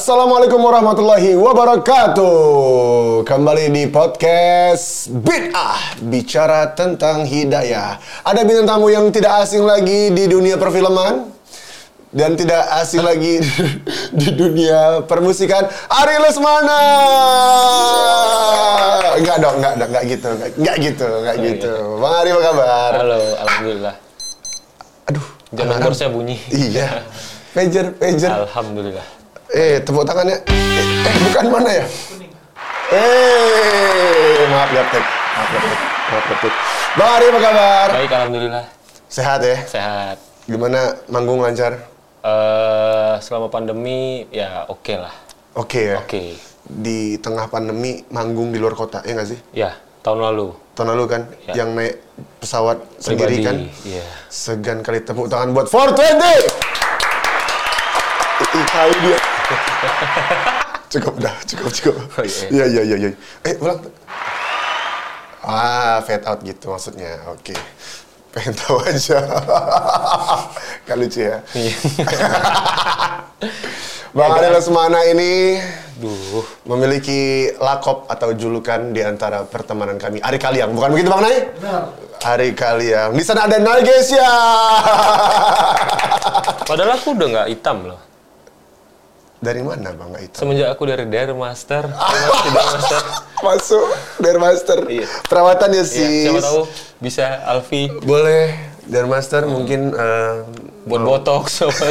[0.00, 3.20] Assalamualaikum warahmatullahi wabarakatuh.
[3.20, 8.00] Kembali di podcast Bid'ah bicara tentang hidayah.
[8.24, 11.28] Ada bintang tamu yang tidak asing lagi di dunia perfilman
[12.16, 13.44] dan tidak asing lagi
[14.24, 15.68] di dunia permusikan.
[15.92, 16.80] Ari Lesmana.
[19.20, 21.72] Enggak dong, enggak, enggak, enggak gitu, enggak, gitu, enggak gitu.
[22.00, 22.90] Bang Ari apa kabar?
[23.04, 23.94] Halo, alhamdulillah.
[25.12, 26.40] Aduh, Jam saya bunyi.
[26.48, 27.04] iya.
[27.52, 28.48] Pager, pager.
[28.48, 29.19] Alhamdulillah.
[29.50, 30.38] Eh, tepuk tangannya.
[30.46, 31.84] Eh, eh, bukan mana ya?
[32.94, 35.02] Eh, maaf gaptek.
[35.02, 35.78] Maaf gaptek.
[36.06, 36.54] Maaf gaptek.
[36.94, 37.88] Bang Ari apa kabar?
[37.98, 38.64] Baik, alhamdulillah.
[39.10, 39.58] Sehat ya?
[39.66, 40.22] Sehat.
[40.46, 41.82] Gimana manggung lancar?
[42.22, 45.10] Eh, selama pandemi ya oke lah.
[45.58, 45.98] Oke ya?
[45.98, 46.38] Oke.
[46.70, 49.38] Di tengah pandemi manggung di luar kota, ya nggak sih?
[49.50, 49.74] Ya,
[50.06, 50.54] tahun lalu.
[50.78, 51.22] Tahun lalu kan?
[51.50, 51.66] Ya.
[51.66, 51.94] Yang naik
[52.38, 53.56] pesawat sendiri Pribadi, kan?
[53.82, 54.06] Iya.
[54.30, 56.70] Segan kali tepuk tangan buat 420!
[58.40, 59.39] Ih, tahu dia.
[60.92, 61.94] cukup dah, cukup, cukup.
[62.18, 62.46] Oh, iya.
[62.50, 63.10] Iya, iya, iya, iya.
[63.46, 63.78] Eh, ulang.
[65.40, 67.16] Ah, fade out gitu maksudnya.
[67.32, 67.56] Oke.
[68.30, 69.18] Pengen tahu aja.
[70.86, 71.42] Gak lucu ya.
[71.56, 71.74] Iya.
[74.10, 75.62] Bang Ari Lesmana ini
[76.02, 76.42] Duh.
[76.66, 80.18] memiliki lakop atau julukan di antara pertemanan kami.
[80.18, 81.46] Ari Kaliang, bukan begitu Bang Nay?
[81.58, 81.82] Benar.
[82.20, 83.14] Ari Kaliang.
[83.14, 84.30] Di sana ada Nargesia.
[86.66, 88.09] Padahal aku udah nggak hitam loh.
[89.40, 90.36] Dari mana Bang itu?
[90.36, 93.00] Semenjak aku dari Dare Master, masih Dare Master.
[93.40, 93.84] Masuk
[94.36, 94.78] Master.
[94.84, 95.06] Iya.
[95.24, 96.16] Perawatan ya Iya, sih.
[96.28, 96.60] siapa tahu
[97.00, 98.52] bisa Alfi Boleh.
[99.08, 100.44] Master mungkin eh,
[100.84, 101.88] buat botox apa.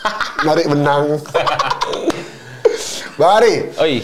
[0.48, 1.20] narik benang.
[3.20, 4.00] Bang Ari, Oh iya.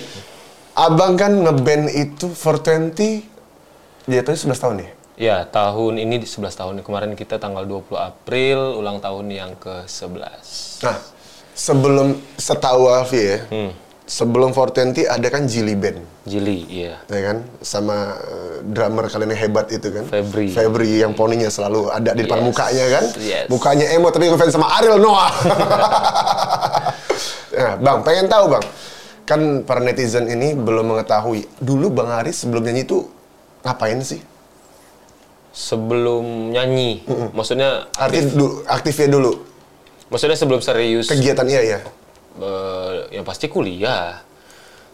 [0.76, 3.24] abang kan ngeband itu 420
[4.04, 4.90] jatuhnya 11 tahun nih.
[5.16, 6.84] Ya, tahun ini di 11 tahun.
[6.84, 10.84] Kemarin kita tanggal 20 April, ulang tahun yang ke-11.
[10.84, 11.00] Nah,
[11.56, 13.70] sebelum setahu Alfi ya, Hmm.
[14.04, 16.04] sebelum 420 ada kan Jili Band.
[16.22, 16.98] Jili, iya.
[17.06, 20.50] ya kan sama eh, drummer kalian yang hebat itu kan Febri.
[20.50, 22.46] Febri yang poninya selalu ada di depan Yes.
[22.46, 23.46] mukanya kan Yes.
[23.46, 25.30] mukanya emo tapi ngefans sama Ariel Noah
[27.54, 28.64] nah, bang pengen tahu bang
[29.22, 33.06] kan para netizen ini belum mengetahui dulu bang Ari sebelum nyanyi itu
[33.62, 34.18] ngapain sih
[35.56, 37.00] Sebelum nyanyi,
[37.32, 39.40] maksudnya arti du- aktifnya dulu
[40.06, 41.78] maksudnya sebelum serius kegiatan iya ya
[42.36, 44.22] eh, yang pasti kuliah.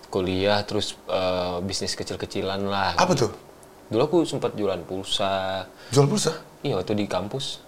[0.08, 2.92] Kuliah terus eh, bisnis kecil-kecilan lah.
[2.94, 3.32] apa tuh
[3.88, 5.64] Dulu aku sempat jualan pulsa.
[5.88, 7.60] jual pulsa Iya, waktu di kampus.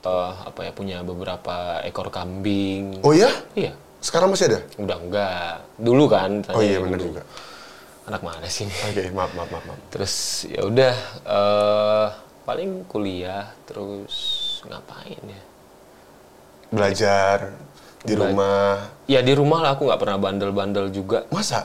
[0.00, 2.98] Eh, apa ya punya beberapa ekor kambing.
[3.00, 3.74] oh ya Iya.
[3.98, 5.54] sekarang masih ada Udah enggak.
[5.74, 6.42] Dulu kan.
[6.50, 7.22] oh iya benar juga
[8.04, 8.64] Anak mana sih?
[8.64, 9.78] oke maaf maaf maaf, maaf.
[9.88, 10.14] Terus
[10.46, 12.06] ya udah eh,
[12.42, 14.14] paling kuliah terus
[14.64, 15.42] ngapain ya?
[16.68, 17.52] Belajar
[18.04, 18.68] di Bela- rumah
[19.08, 21.24] Ya di rumah lah aku nggak pernah bandel-bandel juga.
[21.32, 21.64] Masa?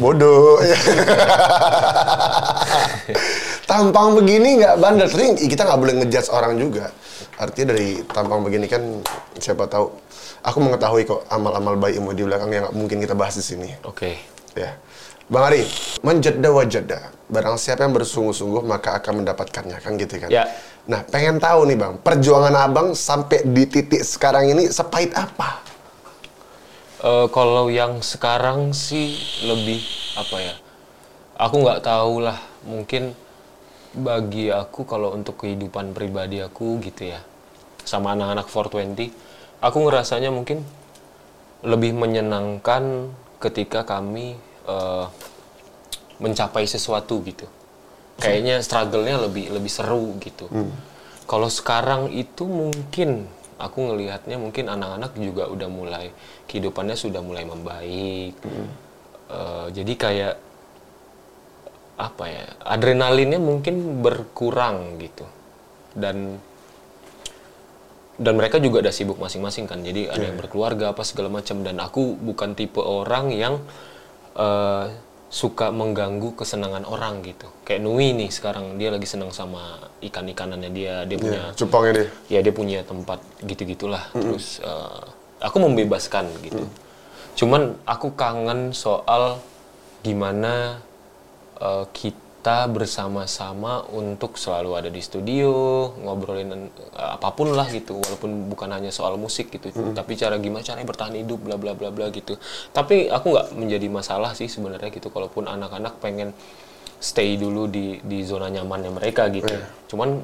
[0.00, 0.60] Bodoh.
[3.68, 5.08] tampang begini nggak bandel.
[5.12, 6.88] Tapi kita nggak boleh ngejudge orang juga.
[7.36, 8.80] Artinya dari tampang begini kan
[9.36, 9.92] siapa tahu.
[10.44, 13.68] Aku mengetahui kok amal-amal baikmu di belakang yang nggak mungkin kita bahas di sini.
[13.84, 14.16] Oke.
[14.56, 14.76] Ya.
[15.24, 15.64] Bang Ari,
[16.04, 16.98] menjada wajada.
[17.32, 20.28] Barang siapa yang bersungguh-sungguh maka akan mendapatkannya, kan gitu kan?
[20.28, 20.44] Ya.
[20.84, 25.64] Nah, pengen tahu nih Bang, perjuangan Abang sampai di titik sekarang ini sepahit apa?
[27.00, 29.16] Eh, kalau yang sekarang sih
[29.48, 29.80] lebih
[30.12, 30.54] apa ya?
[31.40, 32.36] Aku nggak tahu lah.
[32.68, 33.16] Mungkin
[33.96, 37.20] bagi aku kalau untuk kehidupan pribadi aku gitu ya,
[37.80, 39.08] sama anak-anak 420,
[39.64, 40.60] aku ngerasanya mungkin
[41.64, 43.08] lebih menyenangkan
[43.40, 44.36] ketika kami
[44.68, 45.06] eh,
[46.20, 47.48] mencapai sesuatu gitu.
[48.14, 50.46] Kayaknya struggle-nya lebih lebih seru gitu.
[51.24, 53.26] Kalau sekarang itu mungkin
[53.56, 56.12] aku ngelihatnya mungkin anak-anak juga udah mulai
[56.50, 58.34] kehidupannya sudah mulai membaik.
[59.34, 60.34] Eh, jadi kayak
[61.94, 65.24] apa ya adrenalinnya mungkin berkurang gitu.
[65.94, 66.42] Dan
[68.14, 69.82] dan mereka juga ada sibuk masing-masing kan.
[69.82, 71.64] Jadi ada yang berkeluarga apa segala macam.
[71.64, 73.64] Dan aku bukan tipe orang yang
[74.36, 74.86] eh,
[75.28, 77.46] suka mengganggu kesenangan orang gitu.
[77.62, 81.02] Kayak Nui nih sekarang dia lagi senang sama ikan-ikanannya dia.
[81.04, 82.08] Dia punya Ya, cupangnya deh.
[82.30, 85.02] ya dia punya tempat gitu gitulah terus eh,
[85.42, 86.62] aku membebaskan gitu.
[87.34, 89.42] Cuman aku kangen soal
[90.00, 90.78] gimana
[91.58, 95.50] eh, kita bersama-sama untuk selalu ada di studio
[95.96, 97.96] ngobrolin eh, apa pun lah gitu.
[97.96, 101.88] Walaupun bukan hanya soal musik gitu tapi cara gimana caranya bertahan hidup bla bla bla
[101.88, 102.36] bla gitu.
[102.76, 106.36] Tapi aku nggak menjadi masalah sih sebenarnya gitu kalaupun anak-anak pengen
[107.00, 109.56] stay dulu di di zona nyamannya mereka gitu.
[109.88, 110.20] Cuman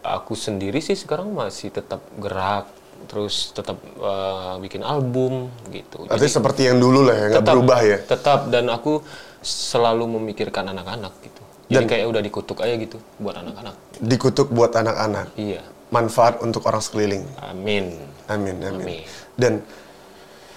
[0.00, 6.08] aku sendiri sih sekarang masih tetap gerak terus tetap eh, bikin album gitu.
[6.10, 7.98] Artinya seperti yang dulu lah ya, nggak berubah ya.
[8.02, 9.00] Tetap dan aku
[9.44, 11.42] selalu memikirkan anak-anak gitu.
[11.68, 13.74] Jadi kayak udah dikutuk aja gitu buat anak-anak.
[14.00, 15.36] Dikutuk buat anak-anak.
[15.36, 15.60] Iya.
[15.92, 17.24] Manfaat untuk orang sekeliling.
[17.44, 17.92] Amin.
[18.28, 18.84] Amin, amin.
[18.84, 19.00] Amin.
[19.36, 19.52] Dan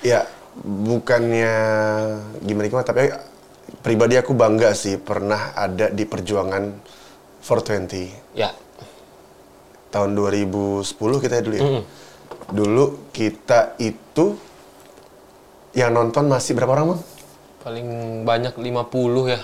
[0.04, 0.24] ya
[0.64, 1.54] bukannya
[2.44, 3.12] gimana gimana, tapi
[3.80, 6.64] pribadi aku bangga sih pernah ada di perjuangan
[7.44, 8.52] 420 Ya.
[9.92, 10.88] tahun 2010
[11.20, 11.64] kita ya dulu ya.
[12.52, 14.36] Dulu kita itu
[15.72, 17.02] yang nonton masih berapa orang bang?
[17.64, 17.88] Paling
[18.28, 19.40] banyak 50 ya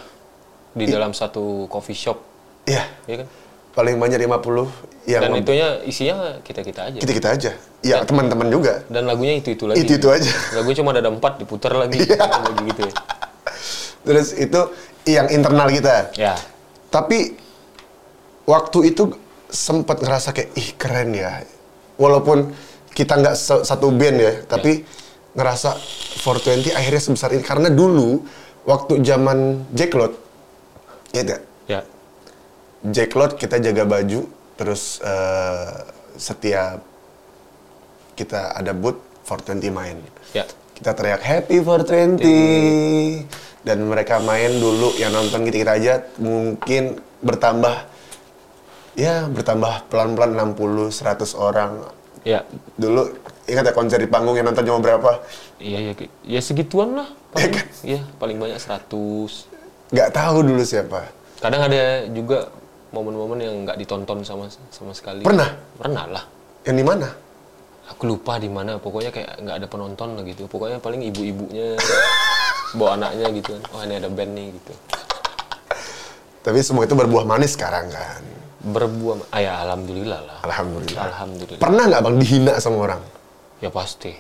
[0.75, 2.18] di dalam satu coffee shop,
[2.68, 3.27] Iya, ya kan?
[3.74, 4.69] paling banyak 50
[5.06, 6.98] yang Dan itunya isinya kita-kita aja.
[6.98, 7.51] kita kita aja.
[7.81, 8.81] Ya teman-teman juga.
[8.89, 9.81] Dan lagunya itu-itu lagi.
[9.81, 10.33] Itu itu aja.
[10.57, 12.18] Lagunya cuma ada empat diputar lagi, Iya.
[12.19, 12.94] lagi gitu ya.
[14.04, 14.59] Terus itu
[15.06, 16.09] yang internal kita.
[16.18, 16.36] Ya.
[16.89, 17.38] Tapi
[18.50, 19.13] waktu itu
[19.48, 21.45] sempat ngerasa kayak ih keren ya.
[21.95, 22.51] Walaupun
[22.98, 24.82] kita nggak satu band ya, tapi
[25.38, 25.78] ngerasa
[26.26, 28.26] 420 akhirnya sebesar ini karena dulu
[28.66, 30.18] waktu zaman Jacklot
[31.14, 31.42] ya enggak?
[31.70, 31.82] Ya.
[32.82, 34.26] Jacklot kita jaga baju
[34.58, 35.78] terus eh,
[36.18, 36.82] setiap
[38.18, 38.98] kita ada booth
[39.30, 40.02] 420 main.
[40.34, 40.50] Ya.
[40.74, 43.30] Kita teriak happy 420
[43.62, 47.94] dan mereka main dulu yang nonton kita kita aja mungkin bertambah
[48.98, 51.97] ya bertambah pelan-pelan 60 100 orang.
[52.25, 52.42] Ya.
[52.80, 53.14] Dulu
[53.46, 55.22] ingat ya konser di panggung yang nonton cuma berapa?
[55.62, 55.94] Iya, ya,
[56.25, 57.10] ya segituan lah.
[57.10, 57.66] Ya Paling, kan?
[57.84, 59.94] Iya, paling banyak 100.
[59.94, 61.00] Nggak tahu dulu siapa.
[61.38, 62.50] Kadang ada juga
[62.92, 65.22] momen-momen yang nggak ditonton sama sama sekali.
[65.22, 65.50] Pernah?
[65.78, 66.24] Pernah lah.
[66.66, 67.08] Yang di mana?
[67.94, 68.75] Aku lupa di mana.
[68.81, 70.50] Pokoknya kayak nggak ada penonton lah gitu.
[70.50, 71.78] Pokoknya paling ibu-ibunya
[72.78, 73.64] bawa anaknya gitu kan.
[73.72, 74.74] Oh ini ada band nih gitu.
[76.44, 78.24] Tapi semua itu berbuah manis sekarang kan.
[78.57, 79.30] Berbuah.
[79.30, 80.38] Ah ya alhamdulillah lah.
[80.42, 81.04] Alhamdulillah.
[81.13, 81.62] Alhamdulillah.
[81.62, 83.01] Pernah nggak bang dihina sama orang?
[83.62, 84.13] Ya pasti.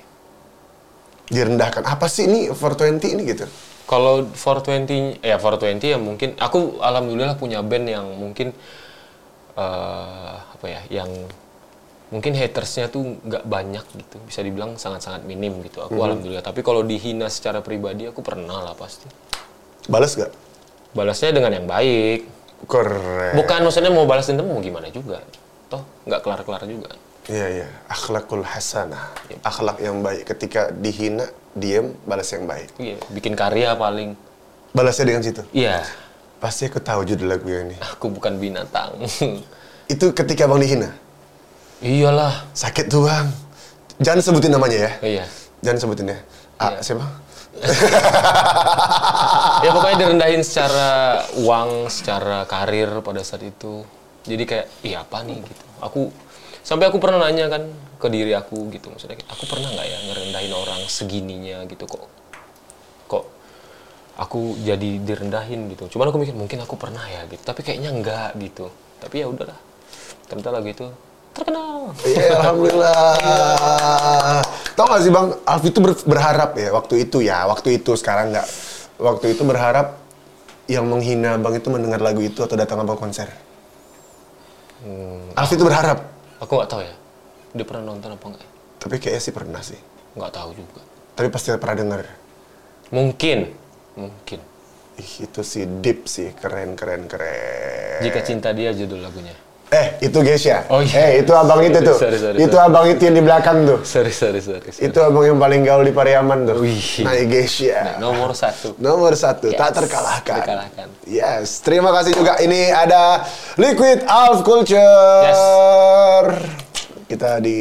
[1.27, 1.83] Direndahkan.
[1.83, 3.45] Apa sih ini 420 ini gitu?
[3.87, 8.51] Kalau 420, ya 420 ya mungkin aku alhamdulillah punya band yang mungkin
[9.57, 11.09] eh apa ya, yang
[12.13, 15.81] mungkin hatersnya tuh nggak banyak gitu, bisa dibilang sangat-sangat minim gitu.
[15.81, 16.43] Aku alhamdulillah.
[16.43, 19.07] Tapi kalau dihina secara pribadi aku pernah lah pasti.
[19.87, 20.35] Balas gak?
[20.91, 22.36] Balasnya dengan yang baik.
[22.65, 23.37] Keren.
[23.37, 25.21] Bukan maksudnya mau balas dendam mau gimana juga.
[25.69, 26.89] Toh nggak kelar-kelar juga.
[27.27, 27.67] Iya, iya.
[27.85, 29.11] Akhlakul hasanah.
[29.43, 30.25] Akhlak yang baik.
[30.25, 32.71] Ketika dihina, diem, balas yang baik.
[32.79, 34.15] Iya, bikin karya paling.
[34.71, 35.43] Balasnya dengan situ.
[35.51, 35.83] Iya,
[36.37, 37.75] Pasti aku tahu judul lagu ini.
[37.81, 38.93] aku bukan binatang.
[39.93, 40.89] Itu ketika bang dihina.
[41.83, 42.45] Iyalah.
[42.53, 43.27] Sakit tuh bang.
[43.99, 44.91] Jangan sebutin namanya ya.
[45.01, 45.25] Iya.
[45.65, 46.17] Jangan sebutin ya.
[46.57, 46.79] Ah, Iya.
[46.85, 47.05] siapa?
[49.65, 53.81] ya pokoknya direndahin secara uang, secara karir pada saat itu.
[54.27, 55.63] Jadi kayak, iya apa nih gitu.
[55.81, 56.11] Aku
[56.61, 57.63] sampai aku pernah nanya kan
[57.97, 62.05] ke diri aku gitu, maksudnya aku pernah nggak ya ngerendahin orang segininya gitu kok,
[63.09, 63.25] kok
[64.19, 65.97] aku jadi direndahin gitu.
[65.97, 68.69] Cuman aku mikir mungkin aku pernah ya gitu, tapi kayaknya enggak gitu.
[69.01, 69.57] Tapi ya udahlah,
[70.29, 70.85] ternyata lagu itu
[71.37, 71.93] terkenal.
[72.03, 72.97] Iya, alhamdulillah.
[74.73, 78.33] Tahu gak sih bang, Alfi itu ber- berharap ya waktu itu ya, waktu itu sekarang
[78.33, 78.47] nggak.
[78.97, 80.01] Waktu itu berharap
[80.65, 83.29] yang menghina bang itu mendengar lagu itu atau datang abang konser.
[85.33, 86.05] Alfi itu berharap,
[86.37, 86.93] Aku nggak tahu ya,
[87.53, 88.41] dia pernah nonton apa enggak?
[88.45, 88.49] ya?
[88.77, 89.79] tapi kayaknya sih pernah sih.
[90.13, 90.81] Nggak tahu juga.
[91.17, 92.01] Tapi pasti pernah dengar.
[92.93, 93.51] Mungkin,
[93.97, 94.39] mungkin.
[94.97, 98.01] Ih, itu sih deep sih, keren keren keren.
[98.05, 99.33] Jika cinta dia judul lagunya.
[99.67, 100.63] Eh, itu Gesya.
[100.71, 101.11] Oh, iya.
[101.11, 101.99] Eh, itu abang itu tuh.
[101.99, 102.67] Sorry, sorry, itu sorry.
[102.71, 103.83] abang itu yang di belakang tuh.
[103.83, 104.63] Sorry, sorry, sorry.
[104.71, 104.87] sorry.
[104.87, 106.63] Itu abang yang paling gaul di Pariaman tuh.
[106.63, 107.03] Wih.
[107.03, 107.99] Nah, Gesya.
[107.99, 108.79] Nomor satu.
[108.79, 110.39] Nomor satu, Yes, tak terkalahkan.
[110.39, 110.87] terkalahkan.
[111.03, 112.39] Yes, terima kasih juga.
[112.39, 113.27] Ini ada
[113.59, 115.27] Liquid Alf Culture.
[115.27, 115.41] Yes.
[117.07, 117.59] Kita di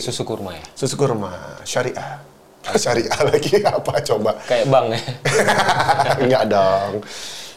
[0.00, 0.64] Susu kurma ya?
[0.72, 2.20] Susu Kurma Syariah.
[2.72, 4.32] Syariah lagi apa coba?
[4.48, 5.00] Kayak bang ya?
[6.24, 6.92] Enggak dong.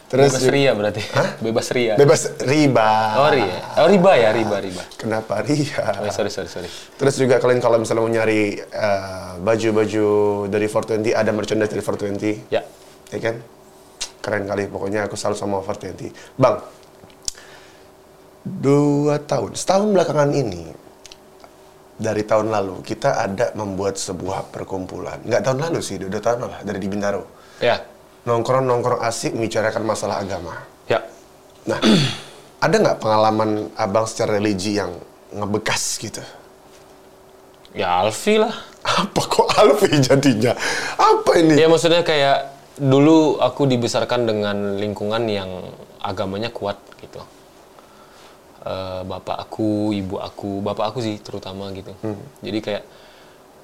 [0.08, 1.02] Terus Bebas ria berarti?
[1.44, 1.94] Bebas ria?
[2.00, 2.90] bebas riba.
[3.20, 3.60] Oh ria?
[3.84, 4.32] Oh riba ya?
[4.32, 4.82] Riba, riba.
[4.96, 6.00] Kenapa ria?
[6.00, 6.68] Oh, sorry, sorry, sorry.
[6.96, 10.06] Terus juga kalian kalau misalnya mau nyari eh, baju-baju
[10.48, 12.48] dari 420, ada merchandise dari 420.
[12.48, 12.64] Ya.
[13.12, 13.36] ya kan?
[14.24, 16.40] Keren kali, pokoknya aku selalu sama 420.
[16.40, 16.64] Bang,
[18.48, 20.72] dua tahun, setahun belakangan ini,
[22.00, 25.20] dari tahun lalu, kita ada membuat sebuah perkumpulan.
[25.20, 27.28] Nggak tahun lalu sih, dua, dua tahun lah, dari di Bintaro.
[27.60, 27.97] Ya.
[28.28, 30.52] Nongkrong-nongkrong asik, membicarakan masalah agama.
[30.84, 31.00] Ya.
[31.64, 31.80] Nah,
[32.64, 34.92] ada nggak pengalaman abang secara religi yang
[35.32, 36.20] ngebekas gitu?
[37.72, 38.52] Ya Alfi lah.
[38.84, 40.52] Apa kok Alfi jadinya?
[40.96, 41.56] Apa ini?
[41.56, 45.50] Ya maksudnya kayak dulu aku dibesarkan dengan lingkungan yang
[46.04, 47.20] agamanya kuat gitu.
[48.68, 51.94] eh, bapak aku, ibu aku, bapak aku sih terutama gitu.
[52.44, 52.84] Jadi kayak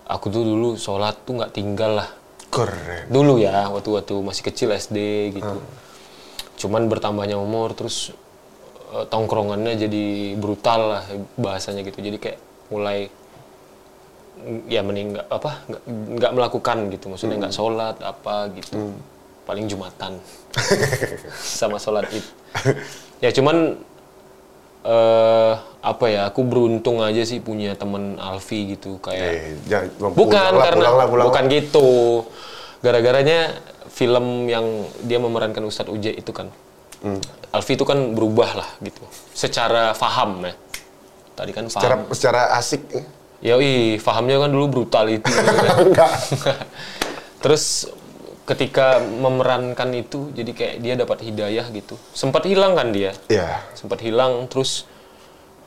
[0.08, 2.08] aku tuh dulu sholat tuh nggak tinggal lah.
[2.54, 3.10] Keren.
[3.10, 4.98] Dulu ya, waktu waktu masih kecil SD
[5.34, 5.58] gitu.
[6.54, 8.14] Cuman bertambahnya umur terus
[8.94, 10.04] eh, tongkrongannya jadi
[10.38, 11.98] brutal lah bahasanya gitu.
[11.98, 12.38] Jadi kayak
[12.70, 13.10] mulai
[14.38, 15.50] mm, ya mending nggak apa
[15.90, 17.10] nggak melakukan gitu.
[17.10, 18.94] Maksudnya nggak sholat apa gitu.
[19.44, 20.22] Paling jumatan.
[21.60, 22.24] Sama sholat id.
[23.18, 23.82] Ya cuman
[24.84, 30.32] eh apa ya aku beruntung aja sih punya temen Alfi gitu kayak Eh, jangan, bukan
[30.52, 31.52] pulang karena pulang lah, pulang bukan lah.
[31.52, 31.88] gitu
[32.78, 33.38] gara-garanya
[33.88, 34.64] film yang
[35.00, 36.48] dia memerankan Ustadz Uje itu kan
[37.00, 37.20] Hmm.
[37.50, 40.56] Alfi itu kan berubah lah gitu secara faham ya
[41.32, 42.80] tadi kan Secara, faham secara asik.
[43.40, 45.76] ya ih fahamnya kan dulu brutality gitu kan.
[45.84, 46.12] Enggak.
[47.40, 47.92] terus
[48.44, 51.96] ketika memerankan itu jadi kayak dia dapat hidayah gitu.
[52.12, 53.16] Sempat hilang kan dia?
[53.32, 53.64] Ya.
[53.72, 54.84] sempat hilang terus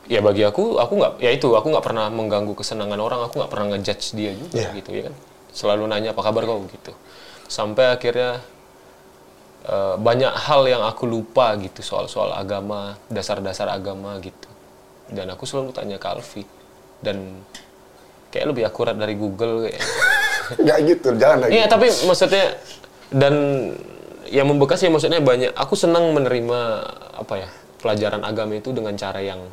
[0.06, 3.52] ya bagi aku aku nggak ya itu aku nggak pernah mengganggu kesenangan orang aku nggak
[3.52, 4.70] pernah ngejudge dia juga Iya.
[4.78, 5.16] gitu ya kan?
[5.52, 6.62] Selalu nanya apa kabar kau?
[6.70, 6.94] gitu.
[7.50, 8.40] Sampai akhirnya
[9.66, 14.48] eh, banyak hal yang aku lupa gitu soal-soal agama dasar-dasar agama gitu.
[15.10, 16.44] Dan aku selalu tanya ke Alfi.
[17.02, 17.42] Dan
[18.30, 19.82] kayak lebih akurat dari Google kayak
[20.56, 21.52] Enggak gitu, jangan lagi.
[21.60, 22.46] Iya, tapi maksudnya
[23.12, 23.34] dan
[24.28, 25.52] yang membekas ya maksudnya banyak.
[25.52, 26.60] Aku senang menerima
[27.20, 27.50] apa ya
[27.84, 29.44] pelajaran agama itu dengan cara yang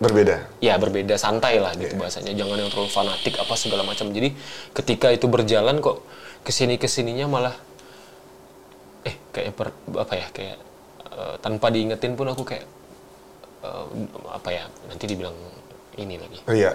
[0.00, 0.48] Berbeda.
[0.64, 2.32] ya berbeda santai lah gitu bahasanya.
[2.32, 4.08] Jangan yang terlalu fanatik apa segala macam.
[4.08, 4.32] Jadi
[4.72, 6.00] ketika itu berjalan kok
[6.40, 7.52] ke sini ke sininya malah
[9.04, 10.56] eh kayak per- apa ya kayak
[11.12, 12.64] eh, tanpa diingetin pun aku kayak
[13.60, 13.84] eh,
[14.28, 15.36] apa ya nanti dibilang
[15.96, 16.72] ini lagi Iya.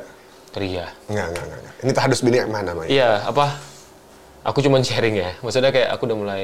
[0.59, 0.87] Ria.
[1.11, 1.61] Enggak, enggak, enggak.
[1.83, 2.87] Ini tahadus bini yang mana, Mai?
[2.89, 3.55] Iya, apa?
[4.45, 5.31] Aku cuman sharing ya.
[5.41, 6.43] Maksudnya kayak aku udah mulai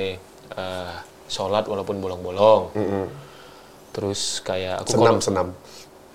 [0.58, 0.94] eh,
[1.30, 2.74] sholat walaupun bolong-bolong.
[3.92, 5.48] Terus kayak aku Senam, kalau senam.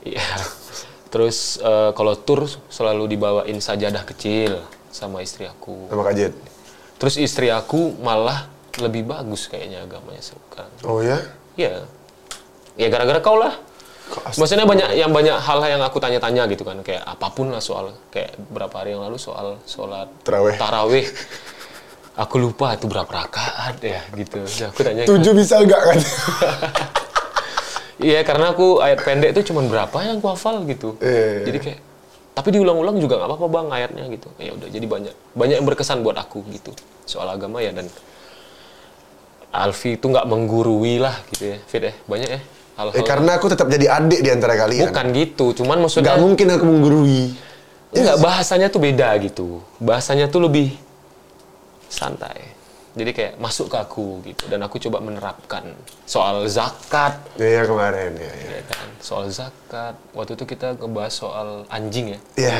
[0.05, 0.25] iya.
[1.13, 4.61] Terus eh, kalau tur selalu dibawain sajadah kecil
[4.91, 5.89] sama istri aku.
[5.93, 6.33] Sama Kak.
[6.97, 8.49] Terus istri aku malah
[8.81, 10.73] lebih bagus kayaknya agamanya sekarang.
[10.85, 11.21] Oh ya?
[11.57, 11.85] Iya.
[12.77, 13.57] Ya gara-gara kau lah.
[14.07, 17.91] Maksudnya banyak yang banyak hal yang aku tanya-tanya gitu kan kayak apa pun lah soal
[18.15, 20.55] kayak berapa hari yang lalu soal sholat Taraweh.
[20.59, 21.07] taraweh.
[22.17, 24.41] Aku lupa itu berapa rakaat ya gitu.
[24.47, 25.05] Terus aku tanya.
[25.05, 25.99] Tujuh bisa enggak kan?
[27.97, 31.01] Iya karena aku ayat pendek itu cuma berapa yang aku hafal gitu.
[31.01, 31.49] Iya.
[31.49, 31.81] Jadi kayak
[32.37, 34.29] tapi diulang-ulang juga nggak apa-apa bang ayatnya gitu.
[34.37, 36.77] Ya udah jadi banyak banyak yang berkesan buat aku gitu
[37.09, 37.89] soal agama ya dan
[39.59, 42.41] Alfi itu nggak menggurui lah gitu ya, Fit ya banyak ya
[42.77, 42.97] hal-hal.
[42.97, 44.93] eh, karena aku tetap jadi adik di antara kalian.
[44.93, 47.23] Bukan gitu, cuman maksudnya Nggak mungkin aku menggurui.
[47.97, 49.65] Enggak, bahasanya tuh beda gitu.
[49.81, 50.77] Bahasanya tuh lebih
[51.89, 52.53] santai.
[52.97, 55.69] Jadi kayak masuk ke aku gitu dan aku coba menerapkan
[56.09, 58.49] soal zakat Iya kemarin, ya, ya.
[58.57, 58.89] ya kan.
[59.05, 60.01] Soal zakat.
[60.17, 62.21] Waktu itu kita ngebahas soal anjing ya.
[62.41, 62.57] Iya.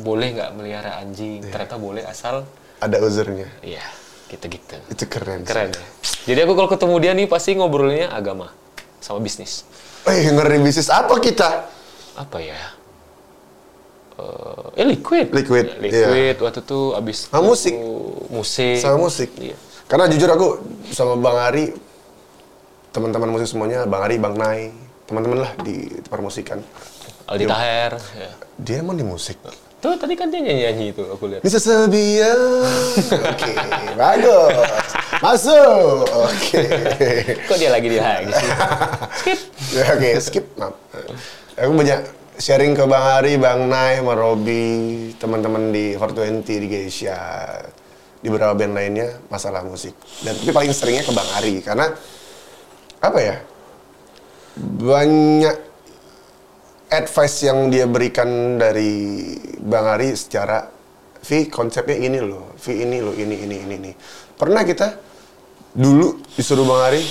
[0.00, 1.44] Boleh nggak melihara anjing?
[1.44, 2.48] Ternyata boleh asal
[2.80, 3.44] Ada uzurnya.
[3.60, 3.84] iya,
[4.30, 4.78] gitu-gitu.
[4.86, 5.42] Itu keren.
[5.42, 5.50] sih.
[5.50, 5.84] Keren ya.
[6.30, 8.54] Jadi aku kalau ketemu dia nih pasti ngobrolnya agama
[9.02, 9.66] sama bisnis.
[10.06, 11.66] Eh, ngeri bisnis apa kita?
[12.14, 12.56] Apa ya?
[14.20, 15.26] Eh, eh liquid.
[15.34, 16.36] Liquid, Ya, liquid.
[16.40, 17.74] Waktu itu abis Ah, itu musik.
[18.30, 18.78] Musik.
[18.78, 19.30] Sama musik.
[19.40, 19.56] Iya.
[19.90, 20.48] Karena jujur aku
[20.94, 21.74] sama Bang Ari,
[22.94, 24.70] teman-teman musik semuanya, Bang Ari, Bang Nai,
[25.10, 26.62] teman-teman lah di permusikan.
[27.26, 27.98] Aldi Taher.
[28.14, 28.30] Ya.
[28.58, 29.38] Dia emang di musik.
[29.80, 31.40] Tuh tadi kan dia nyanyi-nyanyi itu aku lihat.
[31.40, 32.36] Bisa sebia.
[33.16, 33.52] Oke,
[33.96, 34.88] bagus.
[35.24, 36.04] Masuk.
[36.28, 36.62] Oke.
[37.48, 38.48] Kok dia lagi dia lagi sih?
[39.16, 39.38] Skip.
[39.72, 40.44] Ya, Oke, skip.
[40.60, 40.76] Maaf.
[41.56, 42.00] Aku banyak
[42.36, 47.20] sharing ke Bang Ari, Bang Nai, sama Robi, teman-teman di 420 di Geisha,
[48.20, 49.96] di beberapa band lainnya masalah musik.
[50.20, 51.88] Dan tapi paling seringnya ke Bang Ari karena
[53.00, 53.36] apa ya?
[54.60, 55.69] Banyak
[56.90, 59.22] advice yang dia berikan dari
[59.62, 60.66] Bang Ari secara
[61.20, 63.92] Vi konsepnya ini loh, Vi ini loh, ini ini ini ini.
[64.34, 64.98] Pernah kita
[65.70, 67.02] dulu disuruh Bang Ari,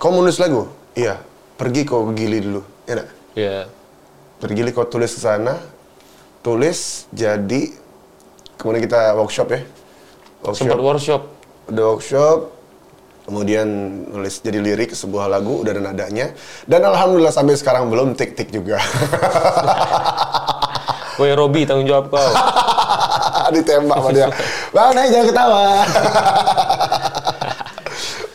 [0.00, 0.64] kau mau nulis lagu?
[0.96, 1.20] Iya,
[1.60, 3.10] pergi kau ke Gili dulu, ya nggak?
[3.36, 3.58] Ya.
[4.40, 5.60] Pergi kau tulis ke sana,
[6.40, 7.74] tulis jadi,
[8.56, 9.60] kemudian kita workshop ya,
[10.54, 11.22] Sempat workshop, workshop.
[11.68, 12.38] udah workshop,
[13.26, 13.66] kemudian
[14.06, 16.30] nulis jadi lirik sebuah lagu udah ada nadanya,
[16.64, 18.78] dan alhamdulillah sampai sekarang belum tik-tik juga.
[21.18, 22.22] Woi Robi tanggung jawab kau.
[23.54, 24.28] ditembak sama dia.
[24.74, 25.62] Bang, naik jangan ketawa.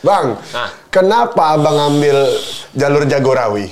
[0.08, 0.70] Bang, Ah.
[0.90, 2.18] kenapa abang ambil
[2.74, 3.70] jalur Jagorawi?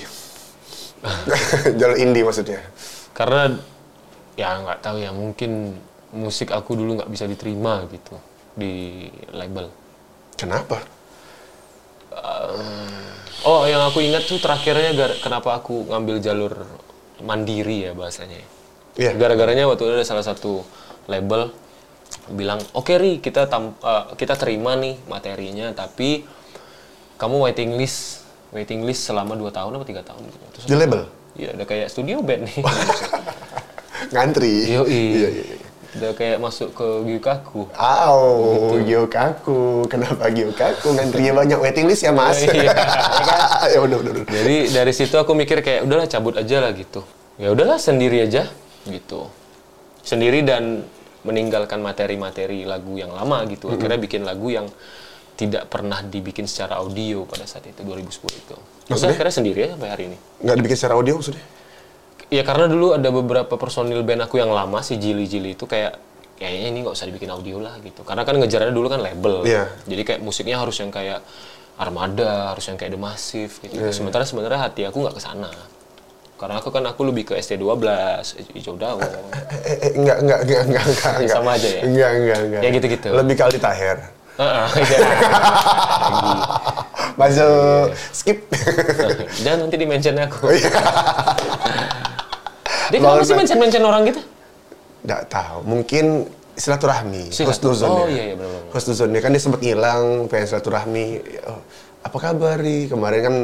[1.80, 2.62] jalur indie maksudnya.
[3.16, 3.56] Karena
[4.38, 5.74] ya nggak tahu ya mungkin
[6.14, 8.14] musik aku dulu nggak bisa diterima gitu
[8.54, 9.74] di label.
[10.38, 10.86] Kenapa?
[13.48, 16.54] Oh, yang aku ingat tuh terakhirnya gar- kenapa aku ngambil jalur
[17.24, 18.44] mandiri ya bahasanya.
[19.00, 19.16] Iya.
[19.16, 20.64] Gara-garanya waktu itu ada salah satu
[21.08, 21.56] label
[22.36, 26.28] bilang, "Oke Ri, kita tam- eh, kita terima nih materinya, tapi
[27.16, 31.08] kamu waiting list, waiting list selama 2 tahun atau tiga tahun." Terus Di label?
[31.40, 32.60] Iya, udah kayak studio band nih.
[34.14, 34.54] Ngantri.
[34.76, 34.92] Yoi.
[34.92, 35.59] Iya, iya, iya.
[35.90, 37.66] Udah kayak masuk ke Gyukaku.
[37.74, 39.90] Au, Gyokaku.
[39.90, 40.94] Kenapa Gyokaku?
[40.94, 42.46] Ngantrinya banyak waiting list ya, Mas?
[42.46, 42.70] Iya,
[43.74, 44.26] ya udah, udah, udah.
[44.30, 47.02] Jadi dari situ aku mikir kayak udahlah cabut aja lah gitu.
[47.42, 48.46] Ya udahlah sendiri aja
[48.86, 49.34] gitu.
[50.06, 50.86] Sendiri dan
[51.26, 53.74] meninggalkan materi-materi lagu yang lama gitu.
[53.74, 54.70] Akhirnya bikin lagu yang
[55.40, 58.58] tidak pernah dibikin secara audio pada saat itu 2010 itu.
[58.92, 59.16] Maksudnya?
[59.16, 60.18] akhirnya sendiri aja sampai hari ini.
[60.44, 61.46] Nggak dibikin secara audio maksudnya?
[62.30, 65.98] Ya karena dulu ada beberapa personil band aku yang lama si Jili Jili itu kayak
[66.38, 68.06] kayaknya ini nggak usah dibikin audio lah gitu.
[68.06, 69.50] Karena kan ngejarnya dulu kan label.
[69.50, 69.66] Iya.
[69.90, 71.26] Jadi kayak musiknya harus yang kayak
[71.80, 73.82] Armada, harus yang kayak The Massive gitu.
[73.82, 75.50] Iya, Sementara sebenarnya hati aku nggak ke sana.
[76.40, 77.84] Karena aku kan aku lebih ke ST12,
[78.56, 79.04] Hijau Daun.
[79.04, 81.34] Eh, eh, enggak, enggak, enggak, enggak, enggak, enggak.
[81.36, 81.82] Sama aja ya?
[81.84, 82.62] Enggak, enggak, enggak.
[82.64, 83.10] Ya gitu-gitu.
[83.12, 83.98] Lebih ke Aldi Taher.
[84.40, 85.00] Heeh, iya.
[87.20, 88.48] Masuk skip.
[89.44, 90.48] Jangan nanti di mention aku.
[92.90, 92.92] Oh.
[92.92, 94.22] Dia kenapa sih mention-mention orang gitu?
[95.06, 95.58] Enggak tahu.
[95.64, 96.06] Mungkin
[96.58, 97.30] silaturahmi.
[97.30, 98.10] Silatur- Husnuzon oh, ya.
[98.10, 98.60] iya, iya.
[98.74, 101.06] Husnuzon dia kan dia sempat ngilang, pengen silaturahmi.
[101.46, 101.62] Oh,
[102.00, 102.90] apa kabar ri?
[102.90, 103.36] Kemarin kan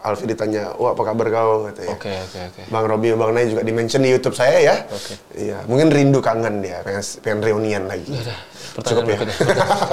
[0.00, 1.92] Alfi ditanya, "Wah, apa kabar kau?" katanya.
[1.92, 2.62] Oke, oke, oke.
[2.68, 4.76] Bang Robi, Bang Nay juga di-mention di YouTube saya ya.
[4.86, 5.14] Oke.
[5.36, 8.12] Iya, mungkin rindu kangen dia, pengen, pengen reunian lagi.
[8.12, 8.38] Udah,
[8.80, 9.18] Cukup ya.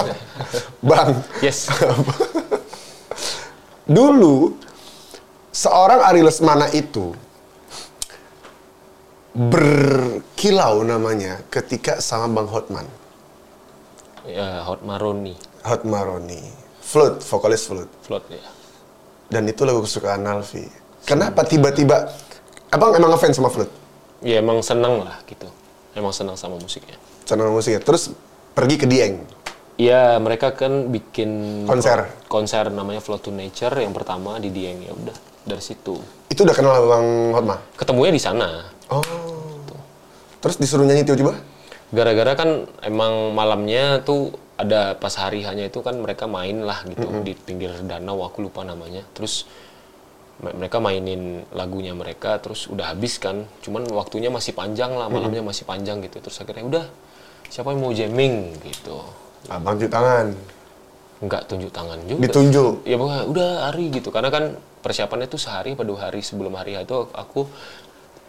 [0.90, 1.68] Bang, Yes.
[3.88, 4.56] dulu
[5.50, 7.16] seorang Ari Lesmana itu
[9.38, 12.90] berkilau namanya ketika sama Bang Hotman.
[14.26, 15.38] Ya, Hot Maroni.
[15.62, 16.42] Hot Maroni.
[16.82, 17.94] Flute, vokalis flute.
[18.02, 18.42] Float ya.
[19.30, 20.66] Dan itu lagu kesukaan Alfi.
[21.06, 22.10] Kenapa tiba-tiba
[22.68, 23.72] Abang emang ngefans sama flute?
[24.20, 25.48] Ya emang seneng lah gitu.
[25.96, 26.98] Emang senang sama musiknya.
[27.24, 27.80] Channel musiknya.
[27.80, 28.12] Terus
[28.52, 29.24] pergi ke Dieng.
[29.78, 32.10] Iya, mereka kan bikin Konser.
[32.26, 35.96] konser namanya Flow to Nature yang pertama di Dieng ya udah dari situ.
[36.28, 37.08] Itu udah kenal Bang
[37.38, 37.56] Hotma?
[37.78, 38.48] Ketemunya di sana.
[38.92, 39.04] Oh.
[40.44, 41.34] Terus disuruh nyanyi tiba-tiba?
[41.88, 42.50] Gara-gara kan
[42.84, 47.72] emang malamnya tuh ada pas hari hanya itu kan mereka main lah gitu di pinggir
[47.86, 49.06] danau aku lupa namanya.
[49.16, 49.48] Terus
[50.44, 53.48] me- mereka mainin lagunya mereka terus udah habis kan.
[53.64, 56.20] Cuman waktunya masih panjang lah, malamnya masih panjang gitu.
[56.20, 56.86] Terus akhirnya udah
[57.48, 59.00] siapa yang mau jamming gitu.
[59.48, 60.36] Abang cuci tangan.
[61.18, 62.20] Nggak tunjuk tangan juga.
[62.30, 62.74] Ditunjuk.
[62.86, 64.44] ya pokoknya udah hari gitu karena kan
[64.86, 67.50] persiapannya tuh sehari apa dua hari sebelum hari itu aku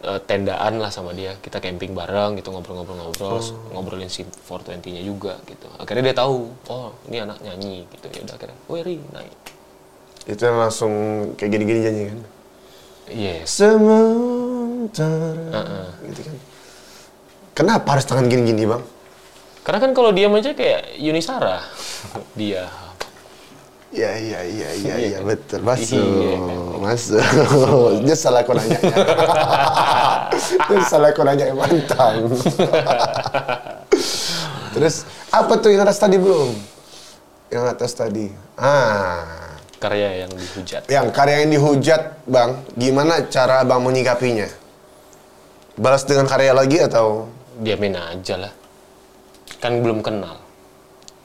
[0.05, 3.41] eh, tendaan lah sama dia kita camping bareng gitu ngobrol-ngobrol-ngobrol
[3.75, 8.21] ngobrolin si 420 nya juga gitu akhirnya dia tahu oh ini anak nyanyi gitu ya
[8.27, 9.37] udah akhirnya oh Ri naik
[10.29, 10.93] Itu yang langsung
[11.41, 12.21] kayak gini-gini nyanyi kan?
[13.09, 15.33] yes Sementara.
[16.05, 16.37] Gitu kan.
[17.57, 18.85] Kenapa harus tangan gini-gini bang?
[19.69, 21.61] karena kan kalau diam aja kayak Yunisara
[22.33, 22.73] dia
[23.89, 26.37] Iya iya iya iya Iya betul masuk Iya
[26.79, 27.23] masuk.
[28.07, 28.79] Dia salah aku nanya.
[30.69, 32.29] Dia salah aku nanya yang mantang.
[34.77, 36.53] Terus apa tuh yang atas tadi belum?
[37.49, 38.29] Yang atas tadi.
[38.61, 44.49] Ah, karya yang dihujat yang karya yang dihujat bang, gimana cara bang menyikapinya?
[45.79, 48.53] Balas dengan karya lagi atau diamin aja lah
[49.59, 50.39] kan belum kenal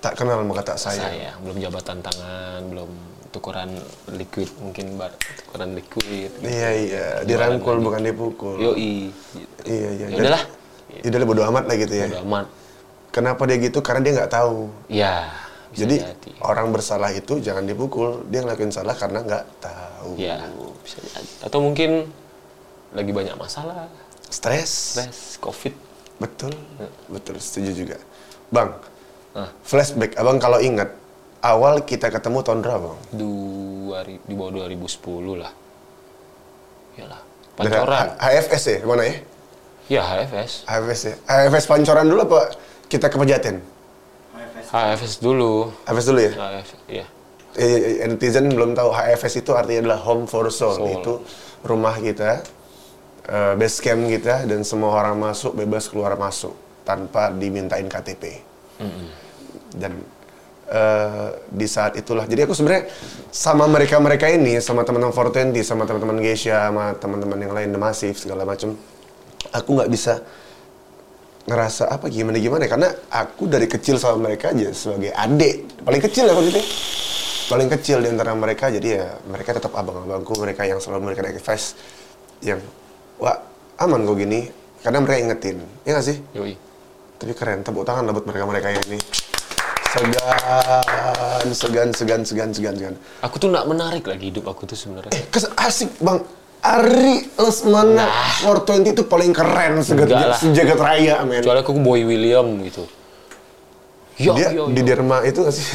[0.03, 0.99] tak kenal sama kata saya?
[1.01, 2.91] saya belum jabatan tangan belum
[3.31, 3.71] tukeran
[4.13, 5.09] liquid mungkin bar
[5.41, 8.59] tukeran liquid Iya iya, dirangkul bukan dipukul.
[8.59, 9.61] yoi gitu.
[9.63, 10.07] Iya iya.
[10.11, 10.43] ya udahlah
[10.93, 12.05] Ya udahlah bodo amat lah gitu ya.
[12.11, 12.45] udah amat
[13.09, 13.79] Kenapa dia gitu?
[13.79, 14.57] Karena dia nggak tahu.
[14.91, 15.29] ya
[15.71, 18.21] bisa Jadi jadi orang bersalah itu jangan dipukul.
[18.29, 20.19] Dia ngelakuin salah karena nggak tahu.
[20.19, 20.37] ya
[20.83, 22.11] bisa jadi atau mungkin
[22.91, 23.89] lagi banyak masalah
[24.29, 24.97] Stres.
[24.99, 25.73] stres covid
[26.19, 26.53] Betul.
[27.09, 27.41] Betul.
[27.41, 27.97] Setuju juga.
[28.49, 28.77] Bang,
[29.33, 30.13] nah flashback.
[30.13, 30.93] Abang kalau ingat
[31.41, 32.99] awal kita ketemu tahun berapa, bang?
[33.11, 35.51] dua di bawah 2010 lah
[36.93, 37.21] Yalah,
[37.57, 39.15] Dari pancoran H- HFS ya, mana ya?
[39.89, 41.15] ya HFS HFS ya.
[41.25, 42.39] HFS pancoran dulu apa
[42.85, 43.57] kita ke Pejaten?
[44.69, 46.31] HFS dulu HFS dulu ya?
[46.33, 47.05] HFS iya
[47.53, 50.73] eh, netizen belum tahu HFS itu artinya adalah home for soul.
[50.73, 50.89] Soul.
[50.89, 51.13] Itu
[51.61, 52.41] rumah kita,
[53.25, 58.41] eh, base camp kita dan semua orang masuk bebas keluar masuk tanpa dimintain KTP.
[59.73, 59.97] Dan
[60.69, 62.89] eh, di saat itulah, jadi aku sebenarnya
[63.33, 68.17] sama mereka-mereka ini, sama teman-teman 420, sama teman-teman Geisha, sama teman-teman yang lain, The Massive,
[68.17, 68.77] segala macam,
[69.51, 70.23] aku nggak bisa
[71.43, 72.65] ngerasa apa gimana gimana?
[72.71, 75.83] Karena aku dari kecil sama mereka aja sebagai adik.
[75.83, 76.61] Paling kecil ya waktu itu.
[77.51, 81.75] Paling kecil di antara mereka jadi ya mereka tetap abang-abangku mereka yang selalu memberikan advice
[82.39, 82.63] yang
[83.19, 83.35] wah
[83.83, 84.47] aman kok gini.
[84.79, 86.17] Karena mereka ingetin ya nggak sih?
[86.35, 86.55] Yoi.
[87.13, 88.99] tapi keren tepuk tangan lah buat mereka mereka yang ini
[89.93, 95.13] segan segan segan segan segan segan Aku tuh nggak menarik lagi hidup aku tuh sebenarnya.
[95.13, 96.19] eh kes asik bang
[96.63, 98.07] Ari Lesmana
[98.47, 102.87] 420 itu paling keren sejagat, sejagat raya men Kecuali aku Boy William gitu.
[104.15, 104.87] Yo, dia yo, di yo.
[104.87, 105.65] Derma itu gak sih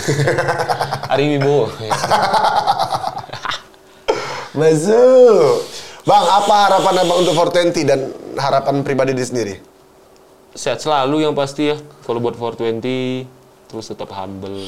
[1.12, 1.68] Ari Wibowo.
[4.58, 5.60] Masuk
[6.08, 8.08] Bang, apa harapan abang untuk 420 dan
[8.40, 9.60] harapan pribadi di sendiri?
[10.56, 11.76] Sehat selalu yang pasti ya.
[12.08, 13.37] Kalau buat 420
[13.68, 14.58] terus tetap humble.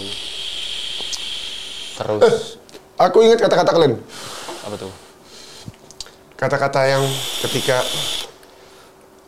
[1.97, 2.57] Terus
[3.01, 3.97] Aku ingat kata-kata kalian.
[4.61, 4.93] apa tuh?
[6.37, 7.05] Kata-kata yang
[7.41, 7.81] ketika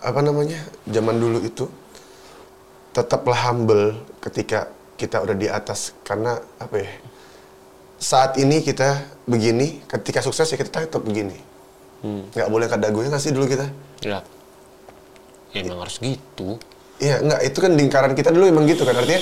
[0.04, 1.64] apa namanya zaman dulu itu
[2.92, 4.68] tetaplah humble ketika
[5.00, 6.92] kita udah di atas karena apa ya
[7.96, 11.38] saat ini kita begini ketika sukses ya kita tetap begini
[12.02, 13.70] nggak boleh kada gue nggak sih dulu kita
[14.02, 14.18] Ya.
[15.54, 16.58] Ya emang harus gitu.
[17.02, 19.18] Iya, nggak itu kan lingkaran kita dulu emang gitu kan artinya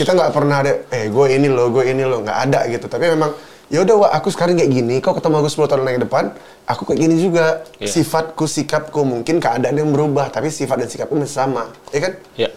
[0.00, 2.88] kita nggak pernah ada eh gue ini loh, gue ini loh, nggak ada gitu.
[2.88, 3.36] Tapi memang
[3.68, 6.24] ya udah aku sekarang kayak gini, kau ketemu aku 10 tahun lagi depan,
[6.64, 7.68] aku kayak gini juga.
[7.76, 7.92] Iya.
[7.92, 11.68] Sifatku, sikapku mungkin keadaan yang berubah, tapi sifat dan sikapku masih sama.
[11.92, 12.12] Ya kan?
[12.38, 12.48] Ya.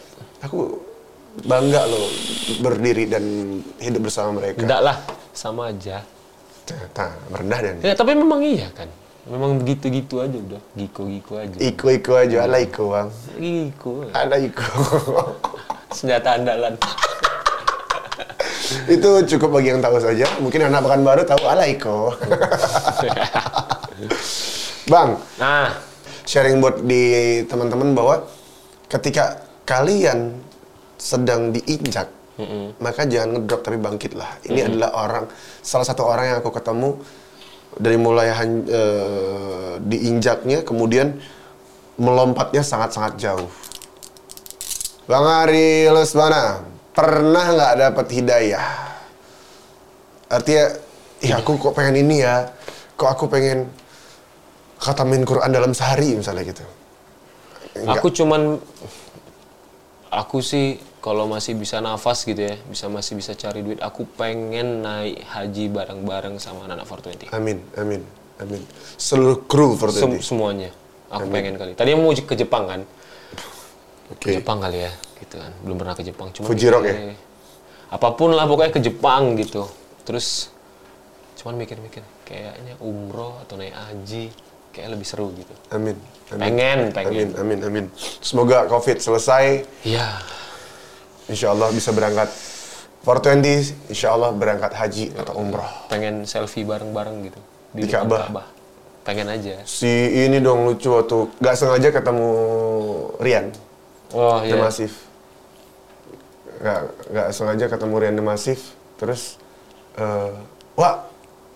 [0.47, 0.79] Aku
[1.43, 2.07] bangga loh
[2.63, 3.23] berdiri dan
[3.81, 4.63] hidup bersama mereka.
[4.63, 4.97] Enggak lah,
[5.36, 5.99] sama aja.
[6.71, 8.88] Nah, merendah dan Ya, tapi memang iya kan.
[9.29, 10.62] Memang begitu-gitu aja udah.
[10.73, 11.53] Giko-giko aja.
[11.62, 13.10] iko-iko aja, ala iko bang.
[13.38, 13.91] Giko.
[14.17, 14.65] Ala iko.
[15.95, 16.73] Senjata andalan.
[18.97, 20.25] itu cukup bagi yang tahu saja.
[20.41, 22.17] Mungkin anak pekan baru tahu ala iko.
[24.91, 25.69] bang, Nah,
[26.25, 28.25] sharing buat di teman-teman bahwa
[28.89, 30.34] ketika kalian
[30.97, 32.10] sedang diinjak,
[32.81, 34.41] maka jangan ngedrop tapi bangkitlah.
[34.49, 35.25] Ini adalah orang
[35.62, 36.97] salah satu orang yang aku ketemu
[37.79, 41.19] dari mulai eh, diinjaknya kemudian
[42.01, 43.49] melompatnya sangat-sangat jauh.
[45.05, 46.63] Bang Ari Lesmana,
[46.95, 48.67] pernah nggak dapat hidayah?
[50.31, 50.65] Artinya,
[51.19, 52.47] ih aku kok pengen ini ya,
[52.95, 53.67] kok aku pengen
[54.79, 56.63] khatamin Quran dalam sehari misalnya gitu.
[57.71, 58.03] Nggak.
[58.03, 58.41] aku cuman
[60.12, 64.85] aku sih kalau masih bisa nafas gitu ya, bisa masih bisa cari duit, aku pengen
[64.85, 67.33] naik haji bareng-bareng sama anak 420.
[67.33, 68.05] Amin, amin,
[68.37, 68.61] amin.
[69.01, 70.69] Seluruh kru for Sem- semuanya.
[71.09, 71.73] Aku pengen kali.
[71.73, 72.81] Tadi mau ke Jepang kan?
[74.13, 74.37] Oke.
[74.37, 75.51] Jepang kali ya, gitu kan.
[75.65, 76.29] Belum pernah ke Jepang.
[76.31, 76.93] Cuma Fuji Rock ya?
[76.95, 77.17] mikirnya,
[77.91, 79.67] Apa pun lah pokoknya ke Jepang gitu.
[80.07, 80.53] Terus
[81.41, 84.29] cuman mikir-mikir kayaknya umroh atau naik haji
[84.71, 85.51] kayak lebih seru gitu.
[85.73, 85.97] Amin.
[86.31, 86.39] amin.
[86.39, 87.27] Pengen, Amin, pengen.
[87.35, 87.85] amin, amin.
[88.23, 89.65] Semoga COVID selesai.
[89.83, 90.21] Iya.
[91.31, 92.27] Insya Allah bisa berangkat
[93.07, 95.65] 420, insya Allah berangkat haji atau umroh.
[95.89, 97.39] Pengen selfie bareng-bareng gitu
[97.73, 98.45] Di depan Ka'bah.
[99.01, 99.63] Pengen aja.
[99.65, 99.89] Si
[100.27, 102.29] ini dong lucu waktu gak sengaja ketemu
[103.17, 103.49] Rian
[104.13, 104.59] Oh iya.
[104.59, 105.07] Demasif.
[106.61, 108.75] Gak, gak sengaja ketemu Rian Demasif.
[109.01, 109.41] Terus,
[109.97, 110.35] eh,
[110.77, 111.09] wah,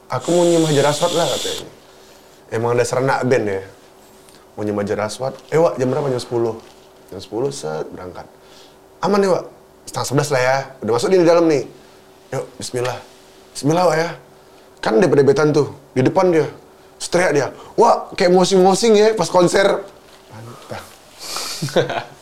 [0.09, 1.67] aku mau nyium Hajar Aswad lah katanya.
[2.49, 3.61] Emang ada serenak band ya.
[4.57, 5.38] Mau nyium Hajar Aswad.
[5.53, 6.09] Eh wak, jam berapa?
[6.09, 6.57] Jam 10.
[7.13, 8.25] Jam 10 set berangkat.
[9.05, 9.45] Aman nih wak.
[9.86, 10.58] Setengah sebelas lah ya.
[10.82, 11.63] Udah masuk di dalam nih.
[12.34, 12.98] Yuk, Bismillah.
[13.54, 14.10] Bismillah ya.
[14.84, 15.71] Kan dia debetan tuh.
[15.95, 16.50] Di depan dia.
[17.00, 17.48] Seteriak dia.
[17.80, 19.84] Wah, kayak mosing-mosing ya pas konser.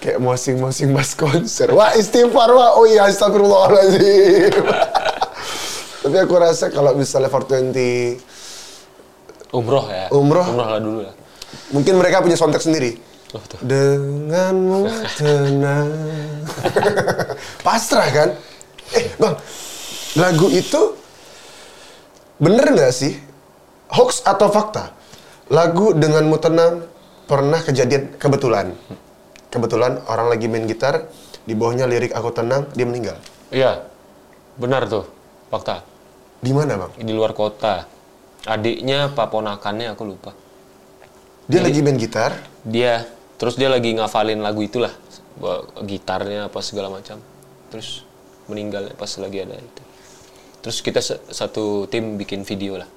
[0.00, 1.68] Kayak mosing-mosing pas konser.
[1.76, 2.72] Wah, istighfar, wah.
[2.80, 4.48] Oh iya, astagfirullahaladzim.
[6.08, 8.16] Tapi aku rasa kalau misalnya 420
[9.52, 10.08] Umroh ya.
[10.08, 10.46] Umroh.
[10.46, 11.14] Umroh lah dulu lah.
[11.74, 12.96] Mungkin mereka punya soundtrack sendiri.
[13.30, 13.58] Oh, tuh.
[13.62, 15.90] Denganmu tenang.
[17.62, 18.28] Pasrah kan?
[18.90, 19.38] Eh, Bang.
[20.18, 20.98] Lagu itu
[22.42, 23.14] bener nggak sih?
[23.94, 24.90] Hoax atau fakta?
[25.50, 26.86] Lagu Denganmu tenang
[27.30, 28.74] pernah kejadian kebetulan.
[29.50, 31.10] Kebetulan orang lagi main gitar,
[31.46, 33.18] di bawahnya lirik aku tenang, dia meninggal.
[33.54, 33.86] Iya.
[34.58, 35.06] Benar tuh.
[35.50, 35.82] Fakta.
[36.42, 36.92] Di mana, Bang?
[36.98, 37.86] Di luar kota.
[38.46, 40.34] Adiknya, paponakannya aku lupa.
[41.50, 42.30] Dia lagi main gitar,
[42.62, 43.02] Dia
[43.40, 44.92] terus dia lagi ngafalin lagu itulah.
[45.80, 47.16] Gitarnya apa segala macam.
[47.72, 48.04] Terus
[48.44, 49.82] meninggal pas lagi ada itu.
[50.60, 51.00] Terus kita
[51.32, 52.88] satu tim bikin video lah.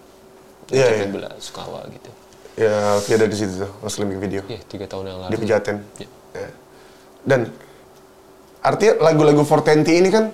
[0.67, 1.13] Iya, Ucapin iya.
[1.15, 2.11] bela sukawa gitu.
[2.53, 4.41] ya Alfie ada di situ tuh, lagi bikin video.
[4.45, 5.31] Iya, tiga tahun yang lalu.
[5.31, 5.75] di Pejaten.
[5.99, 6.09] Iya.
[6.35, 6.49] Ya.
[7.23, 7.39] Dan
[8.59, 10.25] artinya lagu-lagu 420 ini kan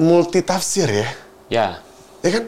[0.00, 1.08] multi tafsir ya,
[1.50, 1.66] Ya,
[2.24, 2.44] ya kan?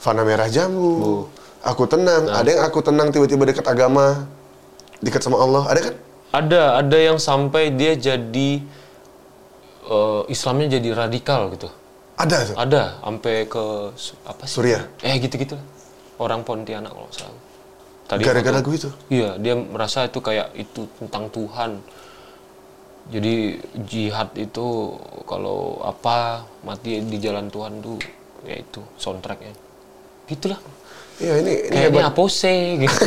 [0.00, 1.26] Fana merah jambu,
[1.60, 2.30] aku tenang.
[2.30, 4.24] Ada yang aku tenang tiba-tiba dekat agama,
[5.02, 5.94] dekat sama Allah, ada kan?
[6.36, 8.60] ada ada yang sampai dia jadi
[9.88, 11.68] eh, Islamnya jadi radikal gitu.
[12.16, 12.54] Ada tuh.
[12.56, 13.64] Ada, sampai ke
[14.24, 14.54] apa sih?
[14.56, 14.82] Suriah?
[15.04, 15.66] Eh gitu-gitu lah.
[16.16, 17.40] Orang Pontianak kalau salah.
[18.08, 18.88] Tadi Gara-gara lagu itu?
[19.12, 21.82] Iya, dia merasa itu kayak itu tentang Tuhan.
[23.12, 24.96] Jadi jihad itu
[25.28, 28.00] kalau apa mati di jalan Tuhan tuh
[28.48, 29.52] ya itu soundtracknya.
[30.26, 30.58] Gitulah.
[31.20, 32.12] Iya ini ini Kayaknya hebat.
[32.12, 32.96] apa sih gitu.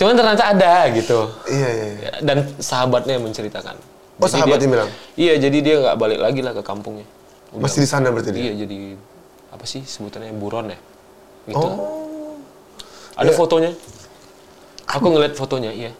[0.00, 1.28] Cuman ternyata ada gitu.
[1.44, 1.86] Iya iya.
[2.00, 2.10] iya.
[2.24, 3.76] Dan sahabatnya yang menceritakan.
[4.16, 4.88] Oh, sahabatnya dia, bilang?
[5.12, 7.04] Iya, jadi dia nggak balik lagi lah ke kampungnya.
[7.52, 8.48] Udah- Masih di sana berarti dia.
[8.48, 8.96] Iya, jadi
[9.52, 10.80] apa sih sebutannya buron ya?
[11.44, 11.60] Gitu.
[11.60, 12.40] Oh.
[13.12, 13.36] Ada Ya.
[13.36, 13.72] fotonya.
[14.88, 15.92] Aku ngeliat fotonya, iya.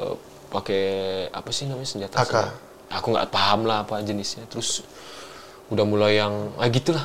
[0.00, 0.14] Eh,
[0.48, 0.82] pakai
[1.28, 2.16] apa sih namanya senjata?
[2.16, 2.24] AK.
[2.24, 2.42] senjata.
[2.88, 4.48] Aku nggak paham lah apa jenisnya.
[4.48, 4.80] Terus
[5.68, 7.04] udah mulai yang ah gitulah.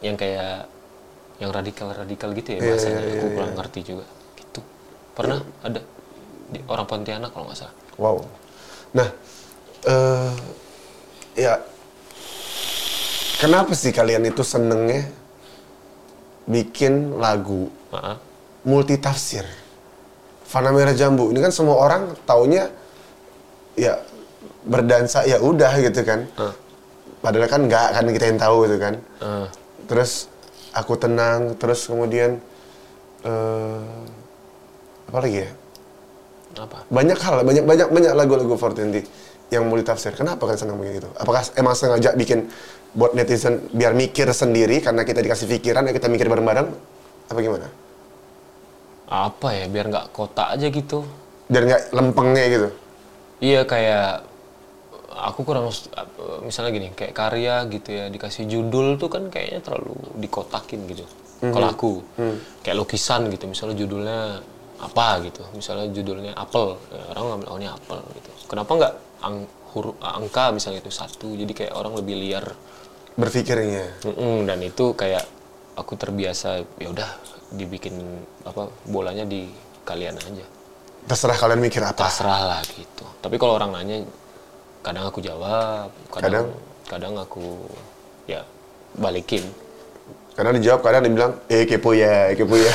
[0.00, 0.72] Yang kayak
[1.36, 3.00] yang radikal-radikal gitu ya Iya, bahasanya.
[3.00, 4.04] iya, Aku iya, kurang ngerti juga.
[5.14, 5.80] Pernah ada
[6.50, 7.74] di orang Pontianak kalau nggak salah.
[7.96, 8.18] Wow.
[8.94, 9.08] Nah,
[9.86, 10.32] eh
[11.34, 11.58] ya
[13.38, 15.06] kenapa sih kalian itu senengnya
[16.44, 18.18] bikin lagu Maaf.
[18.66, 19.46] multi tafsir?
[20.44, 22.70] Fana Merah Jambu ini kan semua orang taunya
[23.74, 23.98] ya
[24.62, 26.26] berdansa ya udah gitu kan.
[26.38, 26.54] Ah.
[27.18, 28.94] Padahal kan nggak kan kita yang tahu gitu kan.
[29.22, 29.46] Eh,
[29.84, 30.28] Terus
[30.72, 32.40] aku tenang, terus kemudian
[33.24, 33.82] eh
[35.14, 35.50] apa lagi ya?
[36.58, 36.78] apa?
[36.90, 39.06] banyak hal banyak banyak banyak lagu-lagu 420
[39.54, 42.50] yang multi tafsir kenapa kan senang begitu apakah emang sengaja bikin
[42.98, 46.66] buat netizen biar mikir sendiri karena kita dikasih pikiran ya kita mikir bareng-bareng
[47.30, 47.70] apa gimana
[49.04, 51.06] Apa ya biar nggak kotak aja gitu.
[51.46, 52.68] biar nggak lempengnya gitu
[53.38, 54.24] Iya kayak
[55.14, 55.70] aku kurang
[56.42, 61.04] misalnya gini kayak karya gitu ya dikasih judul tuh kan kayaknya terlalu dikotakin gitu.
[61.44, 61.90] Kalau aku
[62.64, 64.20] kayak lukisan gitu misalnya judulnya
[64.80, 65.42] apa gitu.
[65.54, 68.30] Misalnya judulnya apel ya, orang ngambil oh ini apel gitu.
[68.50, 69.36] Kenapa nggak ang,
[69.74, 71.34] huruf angka misalnya itu satu?
[71.34, 72.46] Jadi kayak orang lebih liar.
[73.14, 74.02] Berpikirnya.
[74.02, 75.22] Mm-mm, dan itu kayak
[75.78, 77.10] aku terbiasa ya udah
[77.54, 77.94] dibikin
[78.42, 79.46] apa bolanya di
[79.86, 80.46] kalian aja.
[81.04, 82.10] Terserah kalian mikir apa.
[82.10, 83.04] Pasrah lah gitu.
[83.22, 84.02] Tapi kalau orang nanya,
[84.82, 86.50] kadang aku jawab, kadang?
[86.88, 87.60] kadang, aku
[88.26, 88.44] ya
[88.96, 89.44] balikin.
[90.34, 92.66] kadang dijawab kadang dibilang eh kepo ya kepo ya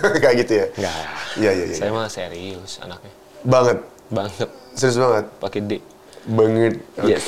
[0.22, 0.94] kayak gitu ya Enggak.
[1.34, 1.76] Iya, iya, iya.
[1.76, 3.12] Saya mah serius anaknya.
[3.40, 5.72] banget Banget serius banget pakai D.
[6.24, 7.24] banget oke Yes.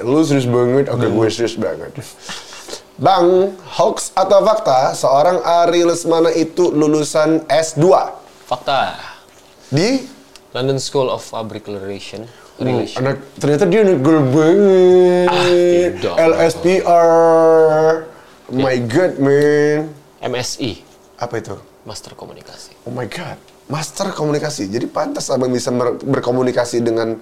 [0.00, 1.90] lu serius banget oke gue serius banget
[2.96, 7.84] Bang, hoax atau fakta seorang Ari Lesmana itu lulusan S2
[8.42, 8.96] Fakta.
[9.68, 10.00] di
[10.50, 12.24] London School of Public Relation.
[12.56, 13.04] Oh, Relation.
[13.04, 15.28] anak ternyata dia anak girl banget.
[15.28, 16.14] Ah, tidak.
[16.16, 18.08] LSPR.
[18.48, 19.92] My god, man.
[20.22, 20.80] MSI,
[21.18, 21.52] Apa itu?
[21.86, 22.74] Master Komunikasi.
[22.84, 23.38] Oh my god.
[23.66, 24.70] Master komunikasi.
[24.70, 27.18] Jadi pantas abang bisa ber- berkomunikasi dengan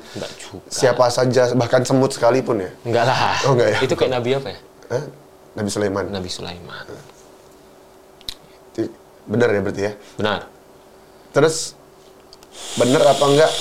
[0.69, 2.71] siapa saja, bahkan semut sekalipun ya.
[2.85, 3.37] Enggak lah.
[3.49, 3.79] Oh, enggak ya?
[3.81, 4.59] Itu kayak Nabi apa ya?
[4.93, 5.05] Hah?
[5.57, 6.05] Nabi Sulaiman.
[6.13, 6.85] Nabi Sulaiman.
[8.77, 8.93] Itu
[9.25, 9.93] Bener ya berarti ya.
[10.21, 10.41] Benar.
[11.33, 11.73] Terus
[12.77, 13.53] bener apa enggak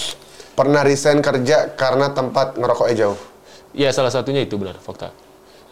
[0.59, 3.19] pernah resign kerja karena tempat ngerokoknya jauh?
[3.71, 5.15] Iya, salah satunya itu benar, fakta.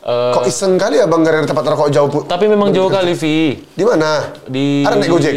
[0.02, 2.10] Eh, Kok iseng kali ya bang dari tempat ngerokok jauh?
[2.26, 3.54] Tapi memang jauh kali, Vi.
[3.70, 4.34] Di mana?
[4.44, 5.34] di Ada naik Gojek?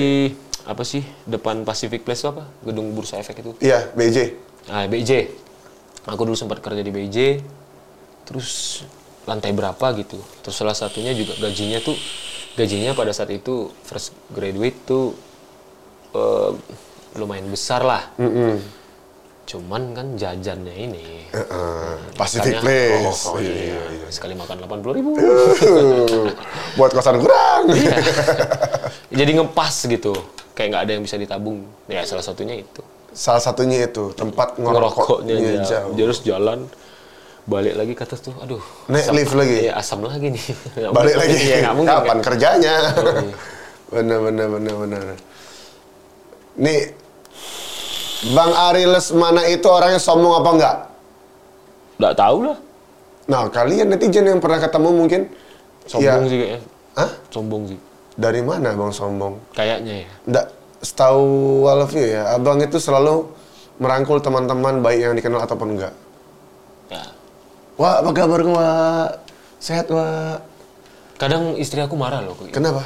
[0.64, 4.32] apa sih depan Pacific Place itu apa gedung bursa efek itu Iya, BJ.
[4.64, 5.28] nah BJ
[6.02, 7.44] aku dulu sempat kerja di BJ
[8.24, 8.80] terus
[9.24, 11.92] lantai berapa gitu terus salah satunya juga gajinya tuh
[12.56, 15.12] gajinya pada saat itu fresh graduate tuh
[16.12, 16.50] eh,
[17.14, 18.08] lumayan besar lah
[19.44, 23.22] cuman kan jajannya ini Heeh, Pacific Makanya- Place.
[23.24, 24.06] oh, oh, Iya, iya, iya, iya.
[24.08, 25.10] sekali makan 80 ribu
[26.76, 27.68] Buat kosan kurang.
[27.70, 27.96] Iya.
[29.10, 30.16] jadi ngepas gitu
[30.52, 32.80] kayak nggak ada yang bisa ditabung ya salah satunya itu
[33.10, 35.68] Salah satunya itu tempat ngerokoknya ngerokoknya jauh.
[35.68, 35.90] jauh.
[35.92, 36.58] Dia harus jalan
[37.44, 39.56] balik lagi ke atas tuh aduh Naik asam- lift lagi?
[39.60, 41.36] iya asam lagi nih Nggak Balik lagi.
[41.38, 42.24] Iya, nggak mungkin Kapan kan?
[42.24, 42.74] kerjanya?
[42.96, 43.34] iya.
[43.94, 45.02] bener bener bener bener.
[46.56, 46.78] Nih,
[48.32, 50.76] Bang Ari Lesmana itu orangnya sombong apa enggak?
[51.94, 52.58] nggak tahu lah
[53.24, 55.20] Nah, kalian netizen yang pernah ketemu mungkin
[55.84, 56.60] sombong ya, sih kayaknya
[56.92, 57.10] Hah?
[57.28, 57.78] sombong sih
[58.14, 59.40] Dari mana Bang sombong?
[59.52, 60.46] kayaknya ya Nggak,
[60.80, 61.24] setahu
[61.64, 63.28] Walview ya, Abang itu selalu
[63.76, 65.92] merangkul teman-teman baik yang dikenal ataupun enggak.
[66.88, 67.04] ya
[67.74, 69.10] Wah, apa kabar Wak?
[69.58, 70.44] Sehat, Wak?
[71.14, 72.52] kadang istri aku marah loh gitu.
[72.52, 72.84] Kenapa?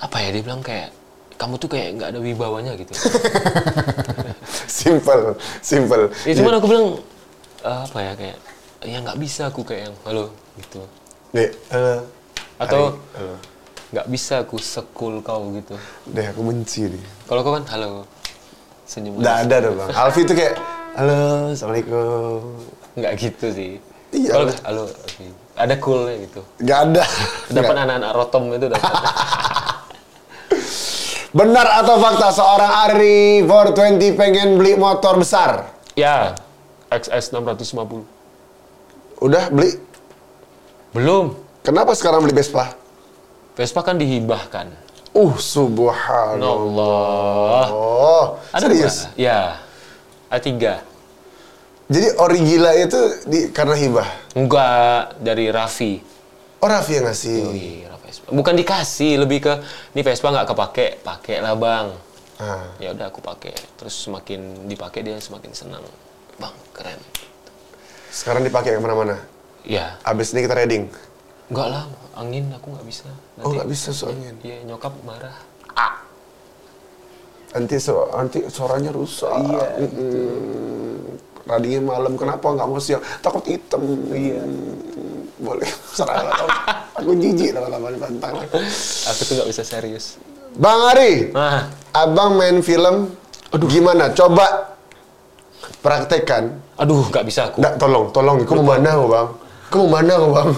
[0.00, 0.96] apa ya dia bilang kayak
[1.40, 2.92] kamu tuh kayak nggak ada wibawanya gitu
[4.68, 6.12] simple, simple.
[6.24, 6.86] ya cuman aku bilang
[7.60, 8.36] "Eh, apa ya kayak
[8.82, 10.24] ya nggak bisa aku kayak yang halo
[10.56, 10.80] gitu
[11.32, 12.04] Dek, halo.
[12.58, 12.82] atau
[13.14, 13.34] halo.
[13.90, 15.74] nggak bisa aku sekul kau gitu
[16.08, 17.04] Deh, aku benci nih.
[17.24, 18.04] kalau kau kan halo
[18.84, 19.88] senyum Nggak ada dong, Bang.
[19.94, 20.58] Alfi tuh kayak,
[20.98, 22.42] halo, assalamualaikum.
[22.98, 23.72] nggak gitu sih
[24.10, 24.34] Iya.
[24.34, 24.82] Halo, halo.
[24.90, 25.26] Alfi.
[25.54, 26.42] Ada coolnya gitu.
[26.58, 27.02] Nggak ada.
[27.46, 28.90] Dapat anak-anak rotom itu dapat.
[31.30, 35.70] Benar atau fakta seorang Ari 420 pengen beli motor besar?
[35.94, 36.34] ya,
[36.90, 38.02] XS 650.
[39.22, 39.78] Udah beli?
[40.90, 41.38] Belum.
[41.62, 42.74] Kenapa sekarang beli Vespa?
[43.54, 44.74] Vespa kan dihibahkan.
[45.14, 46.50] Uh, subhanallah.
[46.50, 47.66] Allah.
[47.70, 49.06] Oh, Ada serius?
[49.14, 49.62] Ya.
[50.30, 50.50] A3.
[51.90, 54.08] Jadi ori gila itu di, karena hibah?
[54.38, 55.98] Enggak, dari Raffi.
[56.62, 57.38] Oh, Raffi yang ngasih.
[57.50, 58.26] Iya, Vespa.
[58.34, 59.52] Bukan dikasih, lebih ke
[59.94, 61.94] ini Vespa nggak kepake, pakai lah bang.
[62.42, 62.66] Ah.
[62.82, 63.54] Ya udah aku pakai.
[63.78, 65.84] Terus semakin dipakai dia semakin senang.
[66.42, 66.98] Bang, keren.
[68.10, 69.14] Sekarang dipakai ke mana-mana.
[69.62, 70.90] Ya, Abis ini kita reading.
[71.50, 71.84] enggak lah,
[72.18, 73.06] angin aku nggak bisa.
[73.42, 74.34] Oh, nggak bisa soalnya.
[74.42, 75.34] Iya, nyokap marah.
[77.50, 79.34] Nanti so, nanti suaranya rusak.
[79.34, 79.66] Iya.
[81.44, 83.00] Radingnya malam, kenapa nggak mau siang?
[83.20, 83.80] Takut hitam.
[84.10, 84.42] Iya.
[85.40, 85.68] Boleh.
[85.90, 86.20] Serah.
[86.94, 88.44] Aku jijik lama-lama dipantang.
[89.08, 90.20] Aku tuh nggak bisa serius.
[90.52, 93.14] Bang Ari, Nah, abang main film.
[93.50, 94.12] Gimana?
[94.12, 94.76] Coba
[95.80, 96.60] praktekkan.
[96.76, 97.60] aduh, nggak bisa aku.
[97.60, 98.36] Nggak, tolong, tolong.
[98.62, 99.28] Mana kau bang?
[99.90, 100.50] Mana kau bang?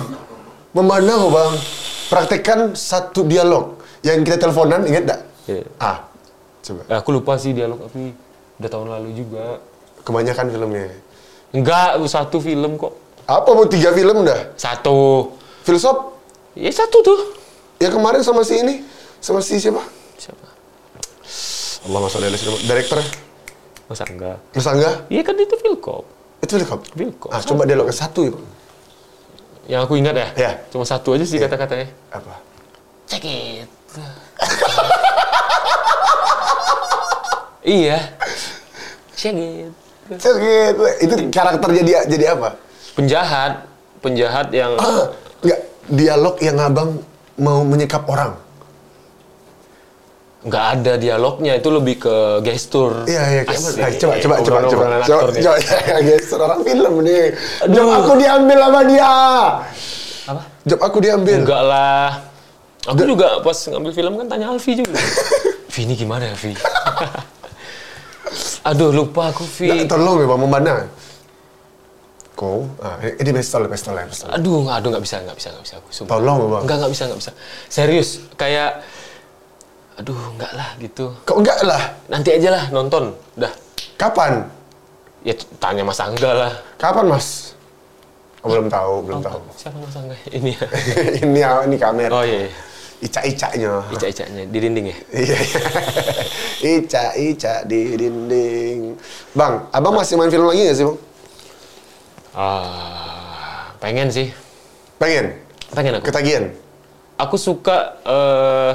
[0.73, 1.53] Mau mana kau bang?
[2.09, 3.79] Praktekkan satu dialog.
[4.03, 5.21] Yang kita teleponan, ingat nggak?
[5.47, 5.65] Iya.
[5.79, 5.99] Ah,
[6.61, 6.81] coba.
[6.91, 8.13] Eh, aku lupa sih dialog tapi
[8.59, 9.63] udah tahun lalu juga.
[10.03, 10.89] Kebanyakan filmnya.
[11.53, 12.97] Enggak, satu film kok.
[13.29, 14.57] Apa mau tiga film udah?
[14.59, 15.31] Satu.
[15.63, 16.19] Filsop?
[16.59, 17.19] Ya satu tuh.
[17.79, 18.83] Ya kemarin sama si ini,
[19.23, 19.83] sama si siapa?
[20.19, 20.47] Siapa?
[21.87, 22.99] Allah masuk dari Director?
[23.91, 24.39] Masa enggak?
[24.55, 24.91] Mas Angga?
[25.11, 26.05] Iya kan itu Vilkop.
[26.43, 26.81] Itu Filsop?
[26.95, 27.31] Vilkop.
[27.35, 28.33] Ah, coba dialog ke satu ya.
[29.67, 30.29] Yang aku ingat ya?
[30.35, 30.53] Iya.
[30.71, 31.87] Cuma satu aja sih kata-katanya.
[32.11, 32.35] Apa?
[33.07, 33.69] Check it.
[37.67, 37.99] iya.
[39.15, 39.82] Check it.
[40.09, 40.83] Terus gitu.
[41.05, 42.59] Itu karakter jadi jadi apa?
[42.95, 43.53] Penjahat.
[44.03, 44.75] Penjahat yang...
[44.77, 46.99] Ah, enggak, dialog yang abang
[47.39, 48.35] mau menyekap orang.
[50.43, 53.43] nggak ada dialognya itu lebih ke gestur Iya, iya?
[53.47, 54.85] Nah, coba, coba, coba, coba, coba,
[55.31, 55.39] nih.
[55.39, 57.25] coba, ya, guys, orang film nih.
[57.71, 59.15] Job aku diambil sama dia.
[60.27, 61.47] apa Job aku diambil.
[61.47, 62.27] enggak lah
[62.87, 64.99] aku juga pas ngambil film kan tanya Alfi juga
[65.73, 66.53] Vi ini gimana ya Vi
[68.63, 70.87] aduh lupa aku Vi Nggak, tolong ya, mau mana?
[72.33, 74.33] Kau, ah, ini pistol, pistol, pistol.
[74.33, 76.17] aduh aduh nggak bisa nggak bisa nggak bisa aku sumpah.
[76.17, 76.63] Tolong bang.
[76.65, 77.33] Enggak, enggak bisa, enggak bisa.
[77.69, 78.09] Serius,
[78.41, 78.71] kayak
[80.01, 81.13] aduh, enggak lah gitu.
[81.29, 81.83] Kok enggak lah?
[82.09, 83.13] Nanti aja lah nonton.
[83.37, 83.53] Udah.
[84.01, 84.49] Kapan?
[85.23, 86.53] Ya tanya Mas Angga lah.
[86.81, 87.55] Kapan, Mas?
[88.43, 89.39] Oh, belum tahu, belum tahu.
[89.55, 90.17] Siapa Mas Angga?
[90.37, 90.67] Ini ya.
[91.23, 92.11] ini ini kamera.
[92.11, 92.72] Oh iya, iya.
[93.03, 93.83] Ica-icanya.
[93.91, 94.97] Ica-icanya di dinding ya.
[95.11, 95.37] Iya.
[95.43, 95.61] iya.
[96.79, 98.95] Ica-ica di dinding.
[99.35, 100.99] Bang, abang masih main film lagi nggak sih, bang?
[102.33, 104.31] Ah, pengen sih.
[105.03, 105.35] Pengen?
[105.75, 106.15] Pengen aku.
[106.15, 106.55] Ketagihan?
[107.19, 108.73] Aku suka eh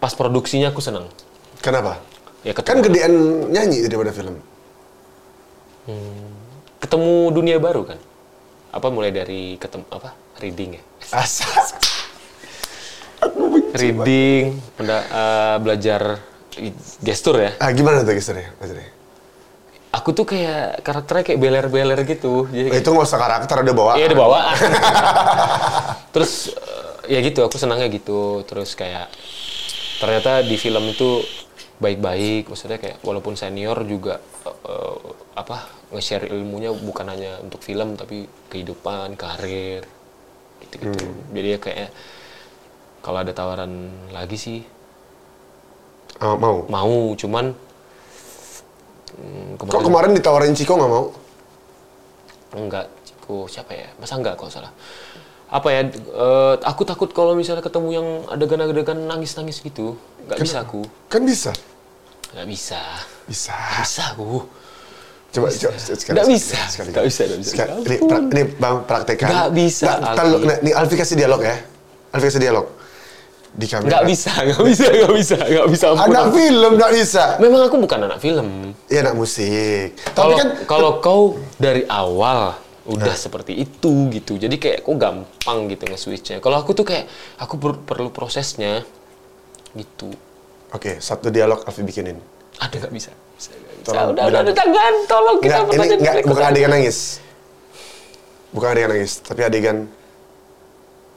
[0.00, 1.12] pas produksinya aku senang.
[1.60, 2.00] Kenapa?
[2.40, 3.12] Ya Kan ketemu, gedean
[3.52, 4.40] nyanyi daripada film.
[6.80, 7.98] ketemu dunia baru kan.
[8.72, 10.16] Apa mulai dari ketemu apa?
[10.40, 10.82] Reading ya.
[11.12, 11.46] Asa.
[13.78, 16.02] Reading, penda- eh, belajar
[17.00, 17.52] gestur ya.
[17.58, 18.48] Ah, gimana tuh gesturnya?
[18.56, 18.88] Maksudnya?
[19.92, 22.44] Aku tuh kayak karakternya kayak beler-beler gitu.
[22.48, 23.96] Jadi Oh, itu nggak usah karakter, ada bawaan.
[23.96, 24.56] Iya, ada bawaan.
[26.14, 26.52] Terus
[27.06, 28.44] eh, ya gitu, aku senangnya gitu.
[28.44, 29.08] Terus kayak
[29.96, 31.24] ternyata di film itu
[31.76, 32.48] baik-baik.
[32.48, 34.96] Maksudnya kayak walaupun senior juga eh,
[35.32, 39.84] apa nge-share ilmunya bukan hanya untuk film tapi kehidupan, karir,
[40.60, 41.04] gitu-gitu.
[41.32, 41.88] Jadi ya kayak
[43.06, 43.70] kalau ada tawaran
[44.10, 44.58] lagi sih
[46.18, 46.64] Ah, mau.
[46.66, 47.54] mau, cuman
[49.14, 51.12] hmm, Kok kemarin ditawarin Ciko nggak mau?
[52.56, 53.86] Enggak, Ciko siapa ya?
[54.00, 54.72] Masa enggak kalau salah.
[55.46, 55.86] Apa ya?
[55.92, 59.94] eh, aku takut kalau misalnya ketemu yang adegan-adegan nangis-nangis gitu.
[60.24, 60.82] Enggak bisa aku.
[61.06, 61.52] Kan bisa.
[62.32, 62.80] Enggak bisa.
[63.28, 63.52] Bisa.
[63.54, 64.30] Nggak bisa aku.
[65.36, 66.16] Coba, coba sekali.
[66.16, 66.58] Nggak sekali, bisa.
[66.72, 66.88] sekali.
[66.96, 67.50] Nggak bisa, nggak bisa.
[67.52, 67.70] Sekali.
[67.76, 68.08] Ini, ampun.
[68.08, 69.28] pra- ini bang praktekan.
[69.28, 71.56] Nggak bisa, Nggak, nah, Nih Alfi kasih dialog ya.
[72.16, 72.66] Alfi kasih dialog.
[73.56, 73.88] Di kamera.
[73.88, 75.84] Enggak bisa, enggak bisa, enggak bisa, enggak bisa.
[75.88, 76.04] ampun.
[76.12, 77.24] Anak film nggak bisa.
[77.40, 78.76] Memang aku bukan anak film.
[78.92, 79.96] Iya anak musik.
[80.12, 82.52] Tapi kan kalau kau dari awal
[82.84, 84.36] udah seperti itu gitu.
[84.36, 86.38] Jadi kayak kok gampang gitu nge-switchnya.
[86.44, 87.08] Kalau aku tuh kayak
[87.40, 88.84] aku per- perlu prosesnya
[89.72, 90.12] gitu.
[90.70, 92.20] Oke, satu dialog Alfi bikinin.
[92.60, 93.10] Ada nggak bisa?
[93.40, 93.88] Bisa, nggak bisa.
[93.88, 94.94] Tolong, udah, udah, udah, jangan.
[95.08, 96.12] Tolong kita Enggak, ini berikutnya.
[96.28, 96.98] bukan adegan nangis.
[98.52, 99.76] Bukan adegan nangis, tapi adegan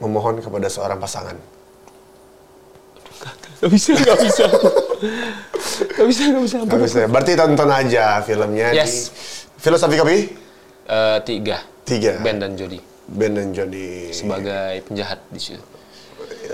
[0.00, 1.36] memohon kepada seorang pasangan.
[3.60, 4.44] Gak bisa, gak bisa.
[5.92, 6.56] gak bisa, gak bisa.
[6.64, 6.98] Nggak bisa.
[7.04, 7.08] ya?
[7.08, 9.12] Berarti tonton aja filmnya Yes.
[9.52, 10.18] di Filosofi Kopi.
[10.88, 11.60] Eh, tiga.
[11.84, 12.18] Tiga.
[12.20, 14.10] Ben dan Jody Ben dan Jody.
[14.10, 15.62] sebagai penjahat di situ.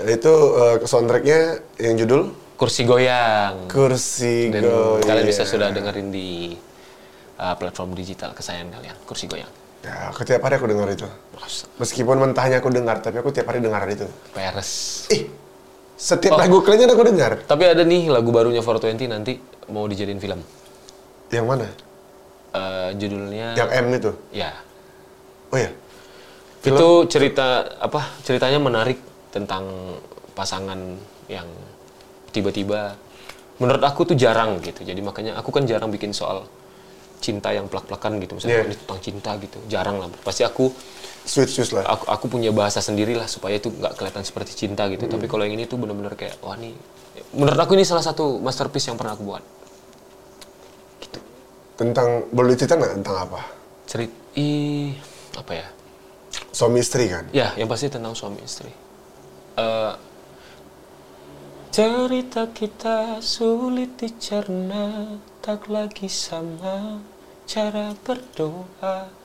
[0.03, 1.39] Itu eh, soundtracknya
[1.79, 2.21] yang judul
[2.57, 3.69] Kursi goyang.
[3.69, 5.05] Kursi Dan Goyang.
[5.05, 6.57] kalian bisa sudah dengerin di
[7.37, 8.97] uh, platform digital kesayangan kalian.
[9.05, 9.53] Kursi goyang.
[9.85, 11.05] Ya, aku tiap hari aku dengar itu.
[11.77, 14.09] Meskipun mentahnya aku dengar, tapi aku tiap hari dengar itu.
[14.33, 15.05] Peres.
[15.13, 15.29] Ih,
[15.97, 16.39] setiap Oh.
[16.39, 17.41] lagu kalian aku dengar.
[17.43, 20.39] Tapi ada nih lagu barunya 420 nanti mau dijadiin film.
[21.27, 21.67] Yang mana?
[22.53, 24.11] Eh, judulnya Yang M itu.
[24.31, 24.51] ya.
[25.51, 25.69] Oh ya.
[26.61, 28.13] Itu cerita apa?
[28.21, 29.97] Ceritanya menarik tentang
[30.33, 30.77] pasangan
[31.27, 31.47] yang
[32.29, 32.95] tiba-tiba
[33.57, 34.85] menurut aku tuh jarang gitu.
[34.85, 36.45] Jadi makanya aku kan jarang bikin soal
[37.17, 38.37] cinta yang plak-plakan gitu.
[38.37, 39.57] Misalnya ini tentang cinta gitu.
[39.65, 40.07] Jarang lah.
[40.21, 40.69] Pasti aku
[41.27, 41.83] Switch switch lah.
[41.83, 45.11] aku, aku punya bahasa sendiri lah supaya itu nggak kelihatan seperti cinta gitu.
[45.11, 46.71] Tapi kalau yang ini tuh bener-bener kayak wah nih
[47.35, 49.43] menurut aku ini salah satu masterpiece yang pernah aku buat.
[51.77, 53.41] Tentang boleh cerita nggak tentang apa?
[53.85, 54.49] Cerit i
[55.35, 55.67] apa ya?
[56.55, 57.27] Suami istri kan?
[57.35, 58.71] Ya, yang pasti tentang suami istri.
[59.57, 59.93] Eh,
[61.69, 67.03] cerita kita sulit dicerna, tak lagi sama
[67.45, 69.16] cara berdoa.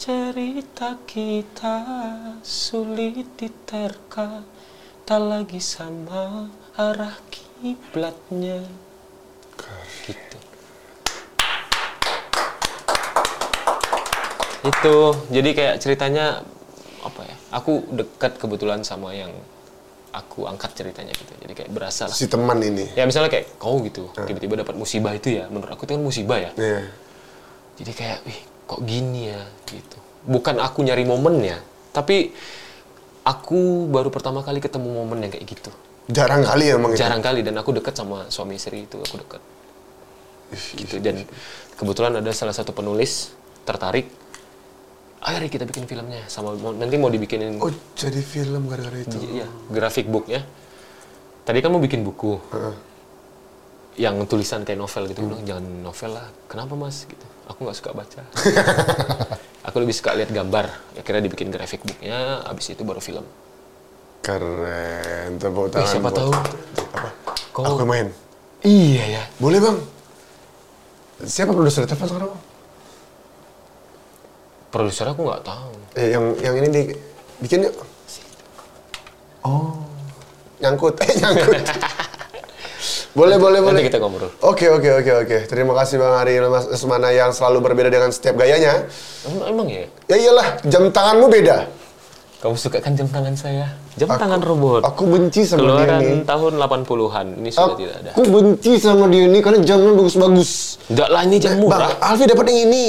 [0.00, 1.76] Cerita kita
[2.40, 4.40] sulit diterka,
[5.04, 8.64] tak lagi sama arah kiblatnya.
[10.08, 10.38] Gitu.
[14.64, 14.96] Itu,
[15.28, 16.48] jadi kayak ceritanya
[17.04, 17.36] apa ya?
[17.60, 19.36] Aku dekat kebetulan sama yang
[20.16, 21.36] aku angkat ceritanya gitu.
[21.44, 22.16] Jadi kayak berasa lah.
[22.16, 22.88] Si teman ini.
[22.96, 25.44] Ya misalnya kayak kau gitu, tiba-tiba dapat musibah itu ya.
[25.52, 26.56] Menurut aku itu kan musibah ya.
[26.56, 26.88] Iya.
[27.76, 28.40] Jadi kayak, wih
[28.70, 29.98] kok gini ya gitu.
[30.22, 31.58] Bukan aku nyari momennya,
[31.90, 32.30] tapi
[33.26, 35.70] aku baru pertama kali ketemu momen yang kayak gitu.
[36.06, 37.02] Jarang kali ya emang itu.
[37.02, 39.42] Jarang kali dan aku dekat sama suami istri itu, aku dekat.
[40.78, 41.26] Gitu dan
[41.74, 43.34] kebetulan ada salah satu penulis
[43.66, 44.06] tertarik.
[45.20, 49.20] Ayo kita bikin filmnya sama mau- nanti mau dibikinin Oh jadi film gara-gara itu.
[49.20, 50.42] Iya, grafik booknya.
[51.44, 52.40] Tadi kan mau bikin buku.
[53.94, 55.20] Yang tulisan kayak novel gitu.
[55.22, 56.26] Bilang, jangan novel lah.
[56.46, 57.04] Kenapa mas?
[57.04, 57.26] Gitu.
[57.46, 58.20] Aku nggak suka baca.
[59.66, 60.70] aku lebih suka lihat gambar.
[60.94, 62.44] Akhirnya dibikin grafik booknya.
[62.44, 63.26] Abis itu baru film.
[64.20, 65.36] Keren.
[65.36, 65.88] Tepuk Eh, tangan.
[65.88, 66.30] siapa buat- tahu?
[66.30, 67.08] Apa?
[67.50, 68.08] Kau- Aku main.
[68.60, 69.22] Iya ya.
[69.36, 69.78] Boleh bang.
[71.20, 72.32] Siapa produser telepon sekarang?
[74.70, 75.72] Produser aku nggak tahu.
[75.94, 76.82] Eh, yang yang ini di
[77.40, 77.74] bikin yuk.
[79.42, 79.74] Oh.
[80.58, 80.94] Nyangkut.
[81.02, 81.56] Eh nyangkut.
[83.12, 83.80] boleh boleh boleh.
[83.80, 84.30] Nanti kita ngobrol.
[84.40, 85.38] Oke oke oke oke.
[85.46, 88.86] Terima kasih Bang Ari Mas Lesmana yang selalu berbeda dengan setiap gayanya.
[89.26, 89.84] Emang, emang ya?
[90.06, 91.66] Ya iyalah, jam tanganmu beda.
[92.40, 93.68] Kamu suka kan jam tangan saya?
[94.00, 94.80] Jam Aku- tangan robot.
[94.80, 96.24] Aku benci sama dia nih.
[96.24, 97.26] Keluaran tahun 80-an.
[97.36, 98.10] Ini sudah tidak ada.
[98.16, 100.80] Aku benci sama dia ini karena jamnya bagus-bagus.
[100.88, 101.92] Enggak lah, ini jam Bang, murah.
[102.00, 102.86] Alfi dapat yang ini.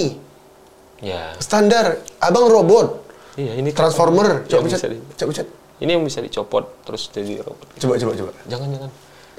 [1.03, 1.35] Ya.
[1.35, 1.99] Standar.
[2.23, 3.03] Abang robot.
[3.35, 4.47] Iya, ini Transformer.
[4.47, 4.89] Coba Yang pencet.
[5.19, 5.47] Coba pencet.
[5.81, 7.67] Ini yang bisa dicopot terus jadi robot.
[7.75, 8.31] Coba coba coba.
[8.47, 8.89] Jangan jangan.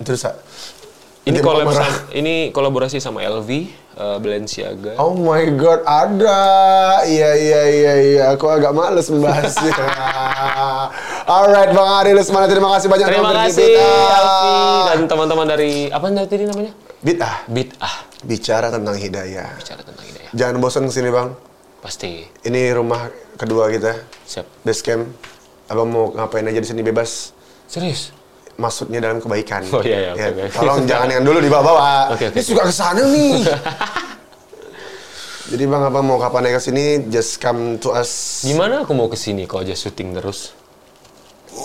[0.01, 0.25] Terus.
[1.23, 1.71] Ini kolab
[2.19, 3.51] ini kolaborasi sama LV,
[3.95, 4.99] eh, Balenciaga.
[4.99, 6.43] Oh my god, ada.
[7.07, 8.23] Iya iya iya iya.
[8.35, 9.71] Aku agak males membahasnya.
[11.23, 14.91] Alright, Bang Ari Lesmana, terima kasih banyak Terima kasih Ah.
[14.91, 16.75] dan teman-teman dari apa tadi namanya?
[16.99, 17.47] Bid'ah.
[17.47, 17.95] Bid'ah.
[18.27, 19.55] Bicara tentang hidayah.
[19.55, 20.31] Bicara tentang hidayah.
[20.35, 21.31] Jangan bosan ke sini bang.
[21.79, 22.27] Pasti.
[22.43, 23.95] Ini rumah kedua kita,
[24.27, 24.67] Siap.
[24.67, 25.07] base camp.
[25.71, 27.31] Abang mau ngapain aja di sini bebas.
[27.71, 28.11] Serius?
[28.63, 29.63] Maksudnya dalam kebaikan.
[29.69, 30.43] Oh, iya, iya, Ya, oke.
[30.55, 31.91] Tolong jangan yang dulu dibawa-bawa.
[32.15, 32.39] Oke, oke.
[32.39, 33.43] Ini suka ke sana nih.
[35.51, 36.85] Jadi bang, abang mau kapan naik ke sini?
[37.11, 38.41] Just come to us.
[38.41, 40.55] Gimana aku mau ke sini kau aja syuting terus?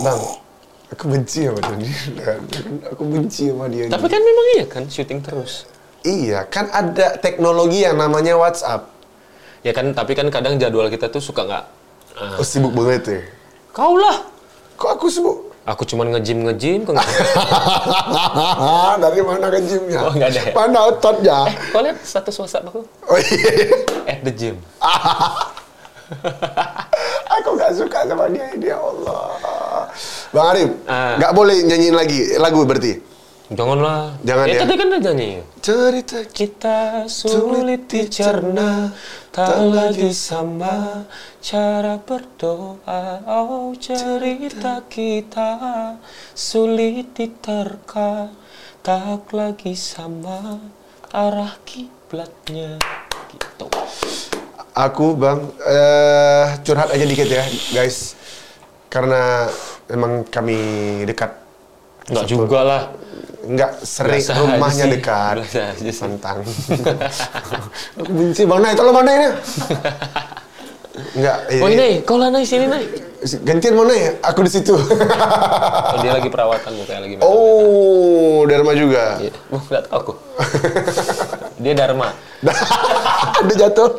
[0.01, 0.17] Bang,
[0.89, 1.87] aku benci sama dia.
[2.91, 3.85] aku benci sama dia.
[3.87, 5.69] Tapi kan memang iya kan syuting terus.
[6.01, 8.89] Iya, kan ada teknologi yang namanya WhatsApp.
[9.61, 11.63] Ya kan, tapi kan kadang jadwal kita tuh suka nggak.
[12.17, 13.19] eh, Oh, sibuk banget ya.
[13.71, 14.25] kau lah.
[14.75, 15.46] Kok aku sibuk?
[15.67, 16.87] Aku cuman nge-gym nge-gym.
[19.03, 19.99] Dari mana ke gymnya?
[20.07, 20.55] Oh, ada ya?
[20.55, 21.51] Mana ototnya?
[21.51, 22.87] eh, kau lihat status WhatsApp aku?
[22.87, 23.51] Oh iya.
[24.07, 24.55] At the gym.
[27.35, 29.27] aku gak suka sama dia, dia Allah.
[30.31, 33.17] Bang Arif, nggak boleh nyanyiin lagi lagu berarti?
[33.47, 34.19] Janganlah.
[34.27, 34.55] Jangan ya.
[34.55, 34.59] ya.
[34.63, 35.29] tadi kan udah nyanyi.
[35.63, 36.79] Cerita Kita
[37.11, 38.91] sulit dicerna,
[39.37, 41.05] tak lagi sama
[41.45, 43.21] cara berdoa.
[43.29, 45.93] Oh cerita kita
[46.33, 48.33] sulit diterka,
[48.81, 50.57] tak lagi sama
[51.13, 52.81] arah kiblatnya.
[53.29, 53.69] Gitu.
[54.73, 57.45] Aku bang, eh, curhat aja dikit ya
[57.77, 58.17] guys.
[58.89, 59.45] Karena
[59.85, 60.57] memang kami
[61.05, 61.37] dekat.
[62.09, 62.83] Enggak juga lah.
[63.47, 64.91] Nggak sering Biasa aja rumahnya sih.
[64.91, 65.35] dekat.
[65.39, 66.03] Biasa aja sih.
[66.03, 66.37] Tentang.
[67.97, 69.17] aku benci bang Nay, tolong bang nih.
[71.15, 71.37] Enggak.
[71.47, 71.61] iya.
[71.61, 72.89] Oh ini, kau lah naik sini naik.
[73.41, 74.11] Gantian mana ya?
[74.23, 74.73] Aku di situ.
[74.73, 77.15] Oh, dia lagi perawatan mukanya lagi.
[77.19, 79.17] oh, Dharma juga.
[79.17, 79.33] Iya.
[79.47, 80.13] Oh, nggak tahu aku.
[81.57, 82.13] dia Dharma.
[83.39, 83.89] Ada jatuh.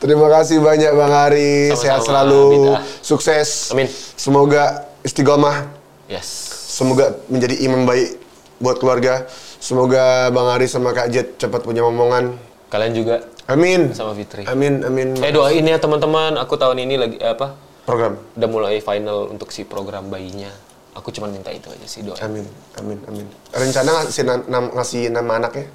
[0.00, 1.70] Terima kasih banyak Bang Hari.
[1.70, 2.42] Sama-sama, Sehat selalu.
[2.50, 2.76] Bida.
[3.00, 3.48] Sukses.
[3.70, 3.86] Amin.
[4.16, 4.64] Semoga
[5.00, 5.68] istiqomah.
[6.06, 6.49] Yes.
[6.80, 8.16] Semoga menjadi imam baik
[8.56, 9.28] buat keluarga.
[9.60, 12.40] Semoga Bang Hari sama Kak Jet cepat punya omongan.
[12.72, 13.92] Kalian juga Amin.
[13.92, 14.48] sama Fitri.
[14.48, 15.12] Amin, amin.
[15.20, 16.40] Eh doain ya teman-teman.
[16.40, 17.52] Aku tahun ini lagi apa?
[17.84, 18.16] Program.
[18.32, 20.48] Udah mulai final untuk si program bayinya.
[20.96, 22.16] Aku cuma minta itu aja sih doa.
[22.24, 22.48] Amin,
[22.80, 23.26] amin, amin.
[23.52, 25.68] Rencana ngasih, na- nam- ngasih nama anaknya?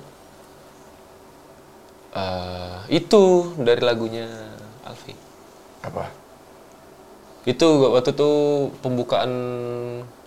[2.17, 4.25] Eh, itu dari lagunya
[4.81, 5.13] Alfi.
[5.85, 6.09] Apa?
[7.45, 8.31] Itu waktu itu
[8.81, 9.31] pembukaan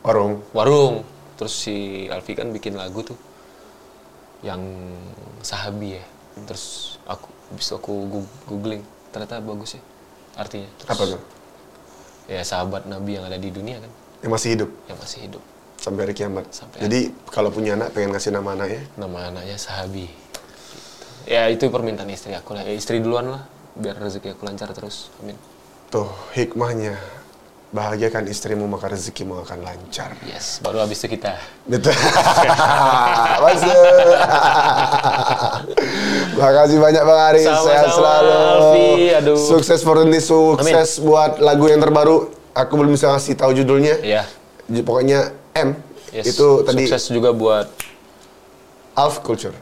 [0.03, 0.41] Warung.
[0.55, 1.03] warung.
[1.39, 3.19] Terus si Alfi kan bikin lagu tuh
[4.43, 4.63] yang
[5.43, 6.05] sahabi ya.
[6.47, 8.07] Terus aku bisa aku
[8.47, 9.83] googling ternyata bagus ya
[10.39, 10.69] artinya.
[10.79, 11.23] Terus, Apa tuh?
[12.29, 13.89] Ya sahabat Nabi yang ada di dunia kan
[14.21, 15.43] Yang masih hidup yang masih hidup.
[15.79, 16.45] sampai hari kiamat.
[16.51, 18.83] Sampai Jadi kalau punya anak pengen ngasih nama anaknya.
[18.99, 20.11] Nama anaknya sahabi.
[20.11, 20.41] Gitu.
[21.31, 22.67] Ya itu permintaan istri aku lah.
[22.67, 23.47] Ya, istri duluan lah
[23.79, 25.09] biar rezeki aku lancar terus.
[25.23, 25.39] Amin.
[25.89, 26.99] Tuh hikmahnya.
[27.69, 30.17] Bahagiakan istrimu maka rezekimu akan lancar.
[30.25, 31.37] Yes, baru habis itu kita.
[31.69, 31.93] Betul.
[33.45, 33.69] Masuk.
[36.39, 37.43] Makasih banyak Bang Ari.
[37.45, 38.31] Sehat selalu.
[38.33, 38.89] Alfi.
[39.15, 39.37] Aduh.
[39.37, 42.31] Sukses for ini sukses buat lagu yang terbaru.
[42.57, 44.01] Aku belum bisa ngasih tahu judulnya.
[44.01, 44.25] Ya.
[44.65, 45.77] J- Pokoknya M.
[46.09, 46.33] Yes.
[46.33, 47.69] Itu tadi sukses juga buat
[48.95, 49.55] Alf Culture.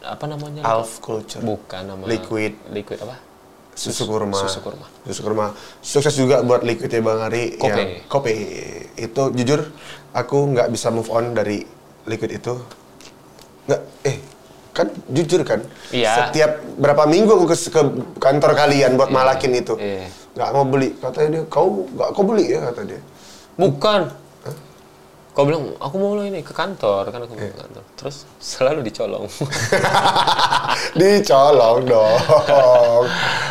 [0.00, 0.62] apa namanya?
[0.62, 1.42] Alf Culture.
[1.42, 2.54] Bukan nama Liquid.
[2.70, 3.18] Liquid apa?
[3.76, 4.40] Susu kurma.
[4.40, 4.86] Susu kurma.
[5.04, 5.46] Susu kurma.
[5.84, 7.60] Sukses juga buat Liquid ya Bang Ari.
[7.60, 7.76] Kope.
[7.76, 8.32] Yang- kope.
[8.96, 9.68] Itu jujur
[10.16, 11.60] aku nggak bisa move on dari
[12.08, 12.56] Liquid itu.
[13.68, 14.16] Nggak, eh
[14.72, 15.60] kan jujur kan.
[15.92, 16.32] Iya.
[16.32, 16.50] Setiap
[16.80, 17.82] berapa minggu aku ke, ke
[18.16, 19.76] kantor kalian buat malakin itu.
[19.76, 20.08] Iya.
[20.32, 20.88] Nggak mau beli.
[20.96, 23.00] Katanya dia, kau nggak kau beli ya kata dia.
[23.60, 24.00] Bukan.
[25.36, 27.84] Kau bilang, aku mau lo ini ke kantor kan aku mau ke kantor.
[27.92, 29.28] Terus selalu dicolong.
[30.96, 33.04] Dicolong dong.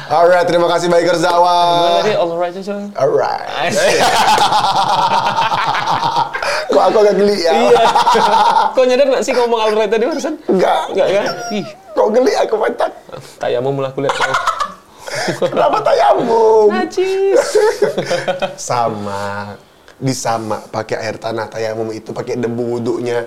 [0.09, 2.01] Alright, terima kasih Biker Zawa.
[2.01, 2.89] Tadi alright aja.
[2.97, 3.73] Alright.
[6.73, 7.53] Kok aku agak geli ya?
[7.53, 7.85] Iya.
[8.73, 10.41] Kau nyadar nggak sih ngomong alright tadi barusan?
[10.49, 10.89] Enggak.
[10.89, 11.25] Enggak kan?
[11.53, 12.91] Ih, Kok geli aku pantat?
[13.37, 14.33] tayamum lah kulihat kau.
[15.53, 16.73] Kenapa tayamum?
[16.73, 17.45] Najis.
[18.73, 19.53] Sama.
[19.95, 23.23] Disama pakai air tanah tayamum itu pakai debu wudhunya.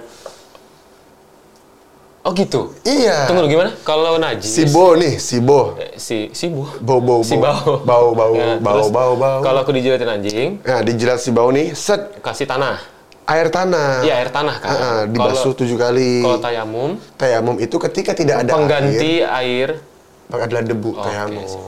[2.26, 2.76] Oh gitu.
[2.84, 3.24] Iya.
[3.24, 3.70] Tunggu dulu gimana?
[3.80, 4.52] Kalau najis.
[4.52, 5.80] Sibo nih, Sibo.
[5.80, 6.68] Eh, si si bu.
[6.82, 7.80] Bau bau Si bau.
[7.80, 7.80] bau.
[7.80, 9.40] Bau bau Ya, bau terus bau bau.
[9.40, 12.76] Kalau aku dijilatin anjing, Nah, dijilat si bau nih, set kasih tanah.
[13.24, 14.04] air tanah.
[14.04, 14.68] Iya air tanah kan.
[14.72, 16.20] Ah, dibasuh tujuh kali.
[16.20, 19.68] Kalau tayamum, Tayamum itu ketika tidak ada air, pengganti air.
[20.28, 21.44] adalah debu Oke, tayamum.
[21.44, 21.60] sip.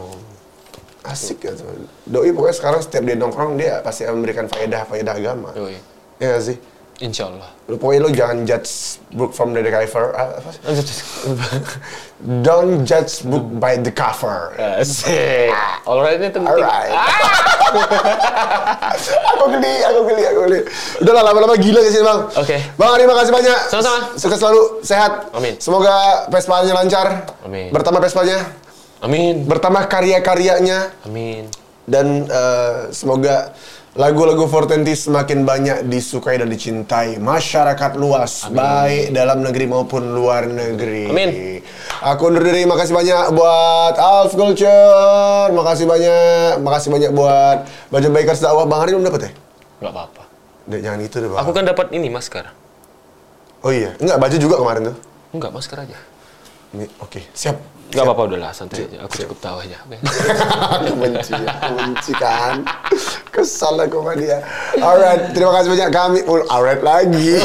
[1.11, 1.67] Asik gitu.
[2.07, 5.51] Doi pokoknya sekarang setiap dia nongkrong dia pasti memberikan faedah faedah agama.
[5.59, 5.77] Yoi.
[6.23, 6.57] Ya nggak sih?
[7.01, 7.49] Insya Allah.
[7.65, 10.13] Lu pokoknya lu jangan judge book from the cover.
[10.13, 10.61] Ah, apa sih?
[12.45, 14.53] Don't judge book by the cover.
[14.61, 15.49] Asik.
[15.89, 16.45] Alright ini penting.
[16.45, 16.93] Alright.
[19.33, 20.61] aku geli, aku geli, aku geli.
[21.01, 22.21] Udah lah lama-lama gila sini bang.
[22.37, 22.57] Oke.
[22.77, 23.59] Bang Ari makasih banyak.
[23.73, 23.99] Sama-sama.
[24.21, 25.33] Sukses selalu, sehat.
[25.33, 25.57] Amin.
[25.57, 27.33] Semoga Vespanya lancar.
[27.49, 27.73] Amin.
[27.73, 28.45] Bertambah Vespanya,
[29.01, 29.49] Amin.
[29.49, 30.93] bertambah karya-karyanya.
[31.09, 31.49] Amin.
[31.89, 33.57] Dan eh, semoga
[33.99, 41.11] lagu-lagu 420 semakin banyak disukai dan dicintai masyarakat luas, baik dalam negeri maupun luar negeri.
[41.11, 41.31] Amin.
[41.99, 48.39] Aku undur diri, makasih banyak buat Alf Culture, makasih banyak, makasih banyak buat baju Bikers
[48.39, 48.65] dakwah.
[48.71, 49.31] Bang Hari belum dapat ya?
[49.83, 50.23] Nggak apa-apa.
[50.71, 51.39] Dek, jangan itu deh bang.
[51.43, 52.47] Aku kan dapat ini masker.
[53.67, 54.97] Oh iya, enggak baju juga kemarin tuh.
[55.35, 55.99] Enggak, masker aja.
[57.03, 57.59] Oke, siap.
[57.91, 59.03] Enggak apa-apa udahlah, santai aja.
[59.03, 59.83] Aku cukup tahu aja.
[59.83, 62.63] Aku benci, aku benci kan.
[63.35, 64.39] Kesal aku sama dia.
[64.79, 66.19] Alright, terima kasih banyak kami.
[66.31, 67.43] Oh, alright lagi.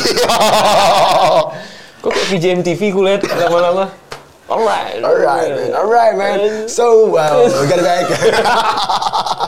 [2.05, 3.89] Kok kayak VJM TV ku lihat lama-lama.
[4.45, 5.01] Alright.
[5.01, 5.71] alright, man.
[5.73, 6.69] Alright, man.
[6.69, 8.05] So, well, we got it back.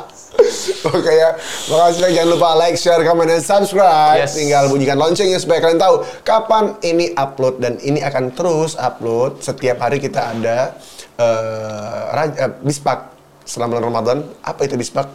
[0.97, 1.35] Oke ya,
[1.69, 2.15] makasih banyak.
[2.17, 4.19] Jangan lupa like, share, comment, dan subscribe.
[4.19, 4.35] Yes.
[4.35, 9.39] Tinggal bunyikan loncengnya supaya kalian tahu kapan ini upload dan ini akan terus upload.
[9.41, 10.75] Setiap hari kita ada
[11.17, 13.11] eh raj- eh, bispak
[13.43, 14.17] selama bulan Ramadan.
[14.43, 15.07] Apa itu bispak?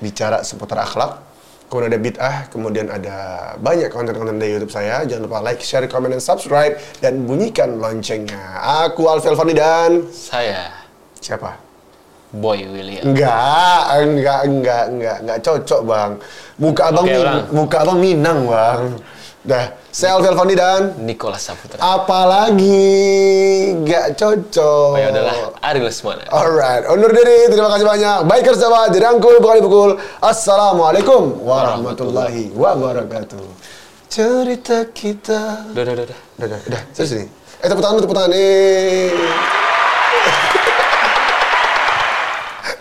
[0.00, 1.28] Bicara seputar akhlak.
[1.70, 3.16] Kemudian ada bid'ah, kemudian ada
[3.62, 5.06] banyak konten-konten dari YouTube saya.
[5.06, 8.58] Jangan lupa like, share, comment, dan subscribe dan bunyikan loncengnya.
[8.90, 10.80] Aku Alfie Alfani dan Saya
[11.20, 11.69] siapa?
[12.30, 13.02] Boy William.
[13.10, 16.10] Enggak, enggak, enggak, enggak, enggak cocok bang.
[16.62, 17.42] Muka abang, min- ulang.
[17.50, 18.82] muka abang minang bang.
[19.40, 21.80] Dah, saya Alvel Fondi dan Nicholas Saputra.
[21.80, 22.76] apalagi
[23.88, 24.92] gak cocok.
[24.92, 26.28] Oh, ya adalah Ari Lesmana.
[26.28, 27.48] Alright, undur diri.
[27.48, 28.18] Terima kasih banyak.
[28.28, 29.90] Baikers sahabat, dirangkul bukan dipukul.
[30.20, 33.40] Assalamualaikum warahmatullahi wabarakatuh.
[34.12, 35.72] Cerita kita.
[35.72, 36.18] Udah, udah, udah, udah.
[36.44, 37.26] Udah, udah, nih.
[37.64, 38.32] Eh, tepuk tangan, tepuk tangan.
[38.36, 39.69] Eh.